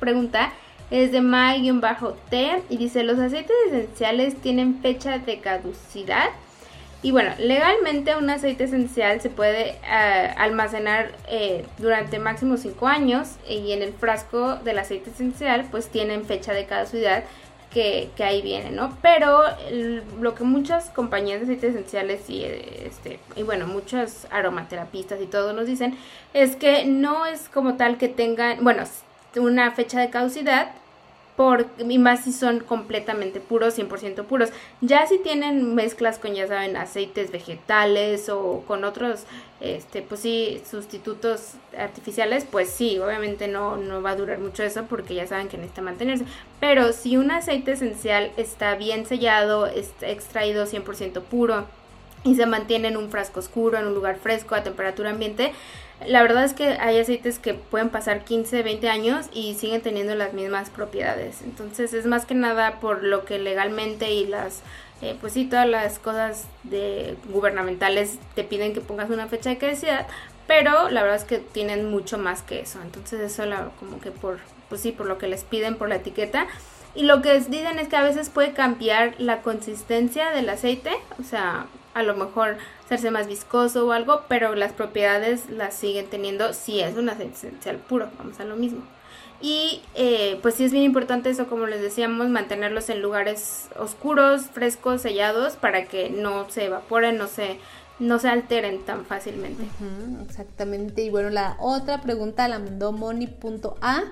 pregunta 0.00 0.52
es 0.90 1.12
de 1.12 1.20
Mai-T 1.20 2.62
y 2.68 2.76
dice, 2.76 3.02
¿los 3.02 3.18
aceites 3.18 3.56
esenciales 3.68 4.36
tienen 4.36 4.80
fecha 4.80 5.18
de 5.18 5.40
caducidad? 5.40 6.30
Y 7.02 7.10
bueno, 7.10 7.32
legalmente 7.38 8.14
un 8.14 8.30
aceite 8.30 8.64
esencial 8.64 9.20
se 9.20 9.28
puede 9.28 9.70
eh, 9.70 10.34
almacenar 10.36 11.10
eh, 11.28 11.64
durante 11.78 12.20
máximo 12.20 12.56
5 12.56 12.86
años 12.86 13.30
y 13.48 13.72
en 13.72 13.82
el 13.82 13.92
frasco 13.92 14.56
del 14.56 14.78
aceite 14.78 15.10
esencial 15.10 15.66
pues 15.70 15.88
tienen 15.88 16.24
fecha 16.24 16.52
de 16.52 16.66
caducidad 16.66 17.24
que, 17.72 18.10
ahí 18.18 18.42
viene, 18.42 18.70
¿no? 18.70 18.96
Pero 19.02 19.42
lo 20.20 20.34
que 20.34 20.44
muchas 20.44 20.90
compañías 20.90 21.40
de 21.40 21.44
aceites 21.44 21.74
esenciales 21.74 22.28
y, 22.28 22.44
este, 22.44 23.18
y 23.36 23.42
bueno, 23.42 23.66
muchos 23.66 24.26
aromaterapistas 24.30 25.20
y 25.20 25.26
todo 25.26 25.52
nos 25.52 25.66
dicen 25.66 25.96
es 26.34 26.56
que 26.56 26.84
no 26.84 27.26
es 27.26 27.48
como 27.48 27.76
tal 27.76 27.98
que 27.98 28.08
tengan, 28.08 28.62
bueno, 28.62 28.84
una 29.36 29.70
fecha 29.70 30.00
de 30.00 30.10
caducidad, 30.10 30.72
por, 31.36 31.66
y 31.78 31.98
más 31.98 32.24
si 32.24 32.32
son 32.32 32.60
completamente 32.60 33.40
puros, 33.40 33.78
100% 33.78 34.24
puros. 34.24 34.50
Ya 34.80 35.06
si 35.06 35.18
tienen 35.18 35.74
mezclas 35.74 36.18
con, 36.18 36.34
ya 36.34 36.46
saben, 36.46 36.76
aceites 36.76 37.32
vegetales 37.32 38.28
o 38.28 38.62
con 38.66 38.84
otros, 38.84 39.24
este, 39.60 40.02
pues 40.02 40.20
sí, 40.20 40.60
sustitutos 40.70 41.52
artificiales, 41.76 42.46
pues 42.50 42.68
sí, 42.68 42.98
obviamente 42.98 43.48
no, 43.48 43.76
no 43.76 44.02
va 44.02 44.10
a 44.10 44.16
durar 44.16 44.38
mucho 44.38 44.62
eso 44.62 44.84
porque 44.88 45.14
ya 45.14 45.26
saben 45.26 45.48
que 45.48 45.56
necesita 45.56 45.82
mantenerse. 45.82 46.24
Pero 46.60 46.92
si 46.92 47.16
un 47.16 47.30
aceite 47.30 47.72
esencial 47.72 48.30
está 48.36 48.74
bien 48.74 49.06
sellado, 49.06 49.66
está 49.66 50.08
extraído 50.08 50.66
100% 50.66 51.22
puro 51.22 51.64
y 52.24 52.36
se 52.36 52.46
mantiene 52.46 52.88
en 52.88 52.96
un 52.96 53.10
frasco 53.10 53.40
oscuro, 53.40 53.78
en 53.78 53.86
un 53.86 53.94
lugar 53.94 54.16
fresco, 54.16 54.54
a 54.54 54.62
temperatura 54.62 55.10
ambiente, 55.10 55.52
la 56.06 56.22
verdad 56.22 56.44
es 56.44 56.54
que 56.54 56.68
hay 56.80 56.98
aceites 56.98 57.38
que 57.38 57.54
pueden 57.54 57.88
pasar 57.88 58.24
15, 58.24 58.62
20 58.62 58.88
años 58.88 59.26
y 59.32 59.54
siguen 59.54 59.82
teniendo 59.82 60.14
las 60.14 60.32
mismas 60.32 60.70
propiedades. 60.70 61.42
Entonces 61.42 61.92
es 61.92 62.06
más 62.06 62.26
que 62.26 62.34
nada 62.34 62.80
por 62.80 63.02
lo 63.02 63.24
que 63.24 63.38
legalmente 63.38 64.10
y 64.12 64.26
las, 64.26 64.60
eh, 65.00 65.16
pues 65.20 65.32
sí, 65.32 65.44
todas 65.44 65.68
las 65.68 65.98
cosas 65.98 66.46
de 66.62 67.16
gubernamentales 67.30 68.18
te 68.34 68.44
piden 68.44 68.74
que 68.74 68.80
pongas 68.80 69.10
una 69.10 69.26
fecha 69.28 69.50
de 69.50 69.58
caducidad, 69.58 70.06
pero 70.46 70.90
la 70.90 71.02
verdad 71.02 71.18
es 71.18 71.24
que 71.24 71.38
tienen 71.38 71.90
mucho 71.90 72.18
más 72.18 72.42
que 72.42 72.60
eso. 72.60 72.80
Entonces 72.82 73.20
eso 73.20 73.44
como 73.78 74.00
que 74.00 74.10
por, 74.10 74.38
pues 74.68 74.80
sí, 74.80 74.92
por 74.92 75.06
lo 75.06 75.18
que 75.18 75.28
les 75.28 75.44
piden 75.44 75.76
por 75.76 75.88
la 75.88 75.96
etiqueta. 75.96 76.46
Y 76.94 77.04
lo 77.04 77.22
que 77.22 77.40
dicen 77.40 77.78
es 77.78 77.88
que 77.88 77.96
a 77.96 78.02
veces 78.02 78.28
puede 78.28 78.52
cambiar 78.52 79.14
la 79.18 79.40
consistencia 79.40 80.30
del 80.30 80.48
aceite, 80.50 80.92
o 81.18 81.22
sea, 81.22 81.66
a 81.94 82.02
lo 82.02 82.14
mejor 82.14 82.56
hacerse 82.84 83.10
más 83.10 83.26
viscoso 83.26 83.86
o 83.86 83.92
algo, 83.92 84.22
pero 84.28 84.54
las 84.54 84.72
propiedades 84.72 85.50
las 85.50 85.74
siguen 85.74 86.06
teniendo 86.08 86.52
si 86.52 86.80
es 86.80 86.96
un 86.96 87.08
aceite 87.08 87.34
esencial 87.34 87.76
puro, 87.76 88.08
vamos 88.18 88.40
a 88.40 88.44
lo 88.44 88.56
mismo. 88.56 88.82
Y 89.40 89.82
eh, 89.96 90.38
pues 90.40 90.54
sí 90.54 90.64
es 90.64 90.72
bien 90.72 90.84
importante 90.84 91.28
eso, 91.28 91.48
como 91.48 91.66
les 91.66 91.82
decíamos, 91.82 92.28
mantenerlos 92.28 92.88
en 92.90 93.02
lugares 93.02 93.68
oscuros, 93.76 94.42
frescos, 94.42 95.02
sellados, 95.02 95.56
para 95.56 95.86
que 95.86 96.10
no 96.10 96.48
se 96.48 96.66
evaporen, 96.66 97.18
no 97.18 97.26
se, 97.26 97.58
no 97.98 98.20
se 98.20 98.28
alteren 98.28 98.84
tan 98.84 99.04
fácilmente. 99.04 99.64
exactamente. 100.24 101.02
Y 101.02 101.10
bueno, 101.10 101.28
la 101.30 101.56
otra 101.58 102.00
pregunta 102.02 102.46
la 102.46 102.60
mandó 102.60 102.92
Moni.a 102.92 104.04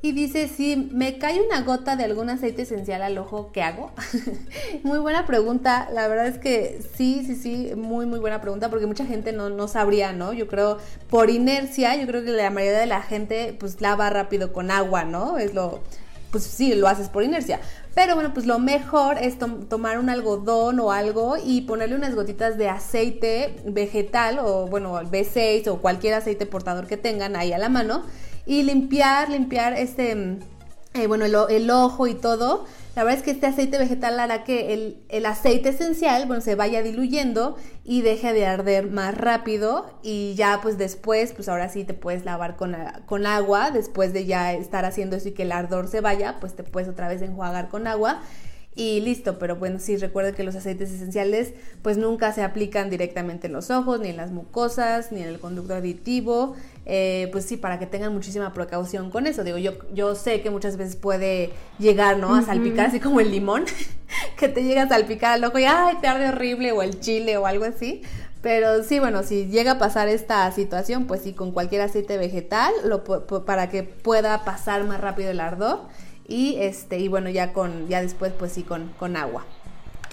Y 0.00 0.12
dice, 0.12 0.46
si 0.46 0.76
me 0.76 1.18
cae 1.18 1.40
una 1.40 1.62
gota 1.62 1.96
de 1.96 2.04
algún 2.04 2.30
aceite 2.30 2.62
esencial 2.62 3.02
al 3.02 3.18
ojo, 3.18 3.50
¿qué 3.50 3.62
hago? 3.62 3.90
muy 4.84 4.98
buena 4.98 5.26
pregunta. 5.26 5.88
La 5.92 6.06
verdad 6.06 6.28
es 6.28 6.38
que 6.38 6.80
sí, 6.96 7.24
sí, 7.26 7.34
sí, 7.34 7.72
muy, 7.74 8.06
muy 8.06 8.20
buena 8.20 8.40
pregunta 8.40 8.70
porque 8.70 8.86
mucha 8.86 9.04
gente 9.04 9.32
no, 9.32 9.50
no 9.50 9.66
sabría, 9.66 10.12
¿no? 10.12 10.32
Yo 10.32 10.46
creo, 10.46 10.78
por 11.10 11.30
inercia, 11.30 11.96
yo 11.96 12.06
creo 12.06 12.22
que 12.22 12.30
la 12.30 12.50
mayoría 12.50 12.78
de 12.78 12.86
la 12.86 13.02
gente 13.02 13.56
pues 13.58 13.80
lava 13.80 14.08
rápido 14.08 14.52
con 14.52 14.70
agua, 14.70 15.02
¿no? 15.02 15.36
Es 15.36 15.52
lo, 15.52 15.80
pues 16.30 16.44
sí, 16.44 16.74
lo 16.74 16.86
haces 16.86 17.08
por 17.08 17.24
inercia. 17.24 17.58
Pero 17.96 18.14
bueno, 18.14 18.32
pues 18.32 18.46
lo 18.46 18.60
mejor 18.60 19.18
es 19.18 19.36
tomar 19.68 19.98
un 19.98 20.10
algodón 20.10 20.78
o 20.78 20.92
algo 20.92 21.36
y 21.44 21.62
ponerle 21.62 21.96
unas 21.96 22.14
gotitas 22.14 22.56
de 22.56 22.68
aceite 22.68 23.56
vegetal 23.64 24.38
o 24.38 24.68
bueno, 24.68 24.94
B6 25.02 25.66
o 25.66 25.78
cualquier 25.78 26.14
aceite 26.14 26.46
portador 26.46 26.86
que 26.86 26.96
tengan 26.96 27.34
ahí 27.34 27.52
a 27.52 27.58
la 27.58 27.68
mano 27.68 28.04
y 28.48 28.62
limpiar, 28.62 29.28
limpiar 29.28 29.74
este, 29.74 30.38
eh, 30.94 31.06
bueno, 31.06 31.26
el, 31.26 31.70
ojo 31.70 32.06
y 32.06 32.14
todo. 32.14 32.64
La 32.96 33.04
verdad 33.04 33.18
es 33.18 33.24
que 33.24 33.30
este 33.30 33.46
aceite 33.46 33.78
vegetal 33.78 34.18
hará 34.18 34.42
que 34.42 34.72
el, 34.72 35.02
el, 35.10 35.26
aceite 35.26 35.68
esencial, 35.68 36.26
bueno, 36.26 36.40
se 36.40 36.54
vaya 36.54 36.82
diluyendo 36.82 37.56
y 37.84 38.00
deje 38.00 38.32
de 38.32 38.46
arder 38.46 38.90
más 38.90 39.14
rápido 39.14 39.86
y 40.02 40.34
ya 40.34 40.60
pues 40.62 40.78
después, 40.78 41.34
pues 41.34 41.50
ahora 41.50 41.68
sí 41.68 41.84
te 41.84 41.92
puedes 41.92 42.24
lavar 42.24 42.56
con, 42.56 42.74
con 43.04 43.26
agua, 43.26 43.70
después 43.70 44.14
de 44.14 44.24
ya 44.24 44.54
estar 44.54 44.86
haciendo 44.86 45.16
eso 45.16 45.28
y 45.28 45.32
que 45.32 45.42
el 45.42 45.52
ardor 45.52 45.86
se 45.86 46.00
vaya, 46.00 46.40
pues 46.40 46.56
te 46.56 46.64
puedes 46.64 46.88
otra 46.88 47.06
vez 47.06 47.20
enjuagar 47.20 47.68
con 47.68 47.86
agua 47.86 48.22
y 48.78 49.00
listo, 49.00 49.40
pero 49.40 49.56
bueno, 49.56 49.80
sí 49.80 49.96
recuerden 49.96 50.36
que 50.36 50.44
los 50.44 50.54
aceites 50.54 50.92
esenciales 50.92 51.52
pues 51.82 51.98
nunca 51.98 52.32
se 52.32 52.44
aplican 52.44 52.90
directamente 52.90 53.48
en 53.48 53.52
los 53.52 53.72
ojos, 53.72 53.98
ni 53.98 54.08
en 54.08 54.16
las 54.16 54.30
mucosas, 54.30 55.10
ni 55.10 55.20
en 55.20 55.26
el 55.26 55.40
conducto 55.40 55.74
aditivo, 55.74 56.54
eh, 56.90 57.28
pues 57.30 57.44
sí, 57.44 57.58
para 57.58 57.78
que 57.78 57.86
tengan 57.86 58.14
muchísima 58.14 58.54
precaución 58.54 59.10
con 59.10 59.26
eso. 59.26 59.44
Digo, 59.44 59.58
yo, 59.58 59.72
yo 59.92 60.14
sé 60.14 60.40
que 60.40 60.50
muchas 60.50 60.78
veces 60.78 60.96
puede 60.96 61.50
llegar, 61.78 62.16
¿no? 62.16 62.34
A 62.34 62.42
salpicar 62.42 62.86
así 62.86 62.98
como 62.98 63.20
el 63.20 63.30
limón, 63.30 63.66
que 64.38 64.48
te 64.48 64.64
llega 64.64 64.84
a 64.84 64.88
salpicar 64.88 65.34
al 65.34 65.44
ojo 65.44 65.58
y 65.58 65.64
¡ay, 65.64 65.96
te 66.00 66.08
arde 66.08 66.30
horrible! 66.30 66.72
o 66.72 66.82
el 66.82 66.98
chile 66.98 67.36
o 67.36 67.46
algo 67.46 67.66
así. 67.66 68.02
Pero 68.40 68.82
sí, 68.84 69.00
bueno, 69.00 69.22
si 69.22 69.46
llega 69.46 69.72
a 69.72 69.78
pasar 69.78 70.08
esta 70.08 70.50
situación, 70.50 71.06
pues 71.06 71.22
sí, 71.22 71.34
con 71.34 71.52
cualquier 71.52 71.82
aceite 71.82 72.16
vegetal, 72.16 72.72
lo, 72.84 73.04
para 73.44 73.68
que 73.68 73.82
pueda 73.82 74.44
pasar 74.44 74.84
más 74.84 75.00
rápido 75.00 75.30
el 75.30 75.40
ardor 75.40 75.80
y 76.28 76.56
este 76.60 76.98
y 76.98 77.08
bueno 77.08 77.30
ya 77.30 77.54
con 77.54 77.88
ya 77.88 78.02
después 78.02 78.32
pues 78.38 78.52
sí 78.52 78.62
con, 78.62 78.88
con 78.98 79.16
agua 79.16 79.44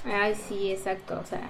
ay 0.05 0.33
sí 0.47 0.71
exacto 0.71 1.19
o 1.21 1.25
sea 1.27 1.49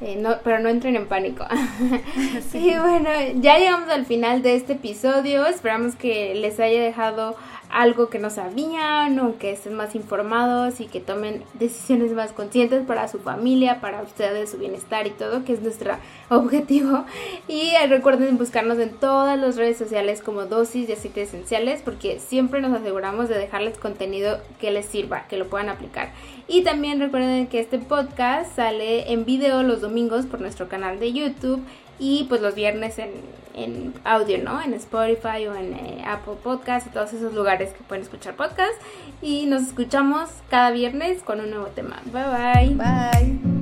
eh, 0.00 0.16
no, 0.16 0.36
pero 0.44 0.58
no 0.58 0.68
entren 0.68 0.94
en 0.96 1.06
pánico. 1.06 1.46
sí. 2.50 2.70
Y 2.70 2.78
bueno, 2.78 3.08
ya 3.36 3.58
llegamos 3.58 3.88
al 3.88 4.04
final 4.04 4.42
de 4.42 4.56
este 4.56 4.74
episodio. 4.74 5.46
Esperamos 5.46 5.94
que 5.96 6.34
les 6.34 6.60
haya 6.60 6.82
dejado 6.82 7.36
algo 7.70 8.08
que 8.08 8.18
no 8.18 8.30
sabían 8.30 9.18
o 9.20 9.38
que 9.38 9.52
estén 9.52 9.74
más 9.74 9.94
informados 9.94 10.80
y 10.80 10.86
que 10.86 11.00
tomen 11.00 11.42
decisiones 11.54 12.12
más 12.12 12.32
conscientes 12.32 12.84
para 12.86 13.08
su 13.08 13.18
familia, 13.18 13.80
para 13.80 14.02
ustedes, 14.02 14.50
su 14.50 14.58
bienestar 14.58 15.06
y 15.06 15.10
todo, 15.10 15.44
que 15.44 15.52
es 15.52 15.62
nuestro 15.62 15.94
objetivo. 16.30 17.04
Y 17.48 17.70
eh, 17.70 17.86
recuerden 17.88 18.38
buscarnos 18.38 18.78
en 18.78 18.90
todas 18.90 19.38
las 19.38 19.56
redes 19.56 19.76
sociales 19.76 20.22
como 20.22 20.46
dosis 20.46 20.86
de 20.86 20.94
aceites 20.94 21.28
esenciales 21.28 21.82
porque 21.82 22.18
siempre 22.20 22.60
nos 22.60 22.72
aseguramos 22.72 23.28
de 23.28 23.38
dejarles 23.38 23.78
contenido 23.78 24.38
que 24.60 24.70
les 24.70 24.86
sirva, 24.86 25.26
que 25.28 25.36
lo 25.36 25.46
puedan 25.46 25.68
aplicar. 25.68 26.12
Y 26.48 26.62
también 26.62 27.00
recuerden 27.00 27.48
que 27.48 27.58
este 27.58 27.78
podcast 27.78 28.54
sale 28.54 29.12
en 29.12 29.24
video 29.24 29.62
los 29.62 29.80
domingos 29.80 30.26
por 30.26 30.40
nuestro 30.40 30.68
canal 30.68 31.00
de 31.00 31.12
YouTube 31.12 31.62
y 31.98 32.24
pues 32.24 32.40
los 32.40 32.54
viernes 32.54 32.98
en, 32.98 33.10
en 33.54 33.94
audio, 34.04 34.38
¿no? 34.38 34.60
En 34.62 34.74
Spotify 34.74 35.46
o 35.48 35.54
en 35.54 35.74
eh, 35.74 36.04
Apple 36.06 36.34
Podcast 36.42 36.86
y 36.86 36.90
todos 36.90 37.12
esos 37.12 37.34
lugares 37.34 37.72
que 37.72 37.82
pueden 37.84 38.04
escuchar 38.04 38.36
podcast. 38.36 38.74
Y 39.22 39.46
nos 39.46 39.62
escuchamos 39.62 40.28
cada 40.50 40.70
viernes 40.70 41.22
con 41.22 41.40
un 41.40 41.50
nuevo 41.50 41.66
tema. 41.66 42.00
Bye 42.12 42.74
bye. 42.74 42.74
Bye. 42.74 43.55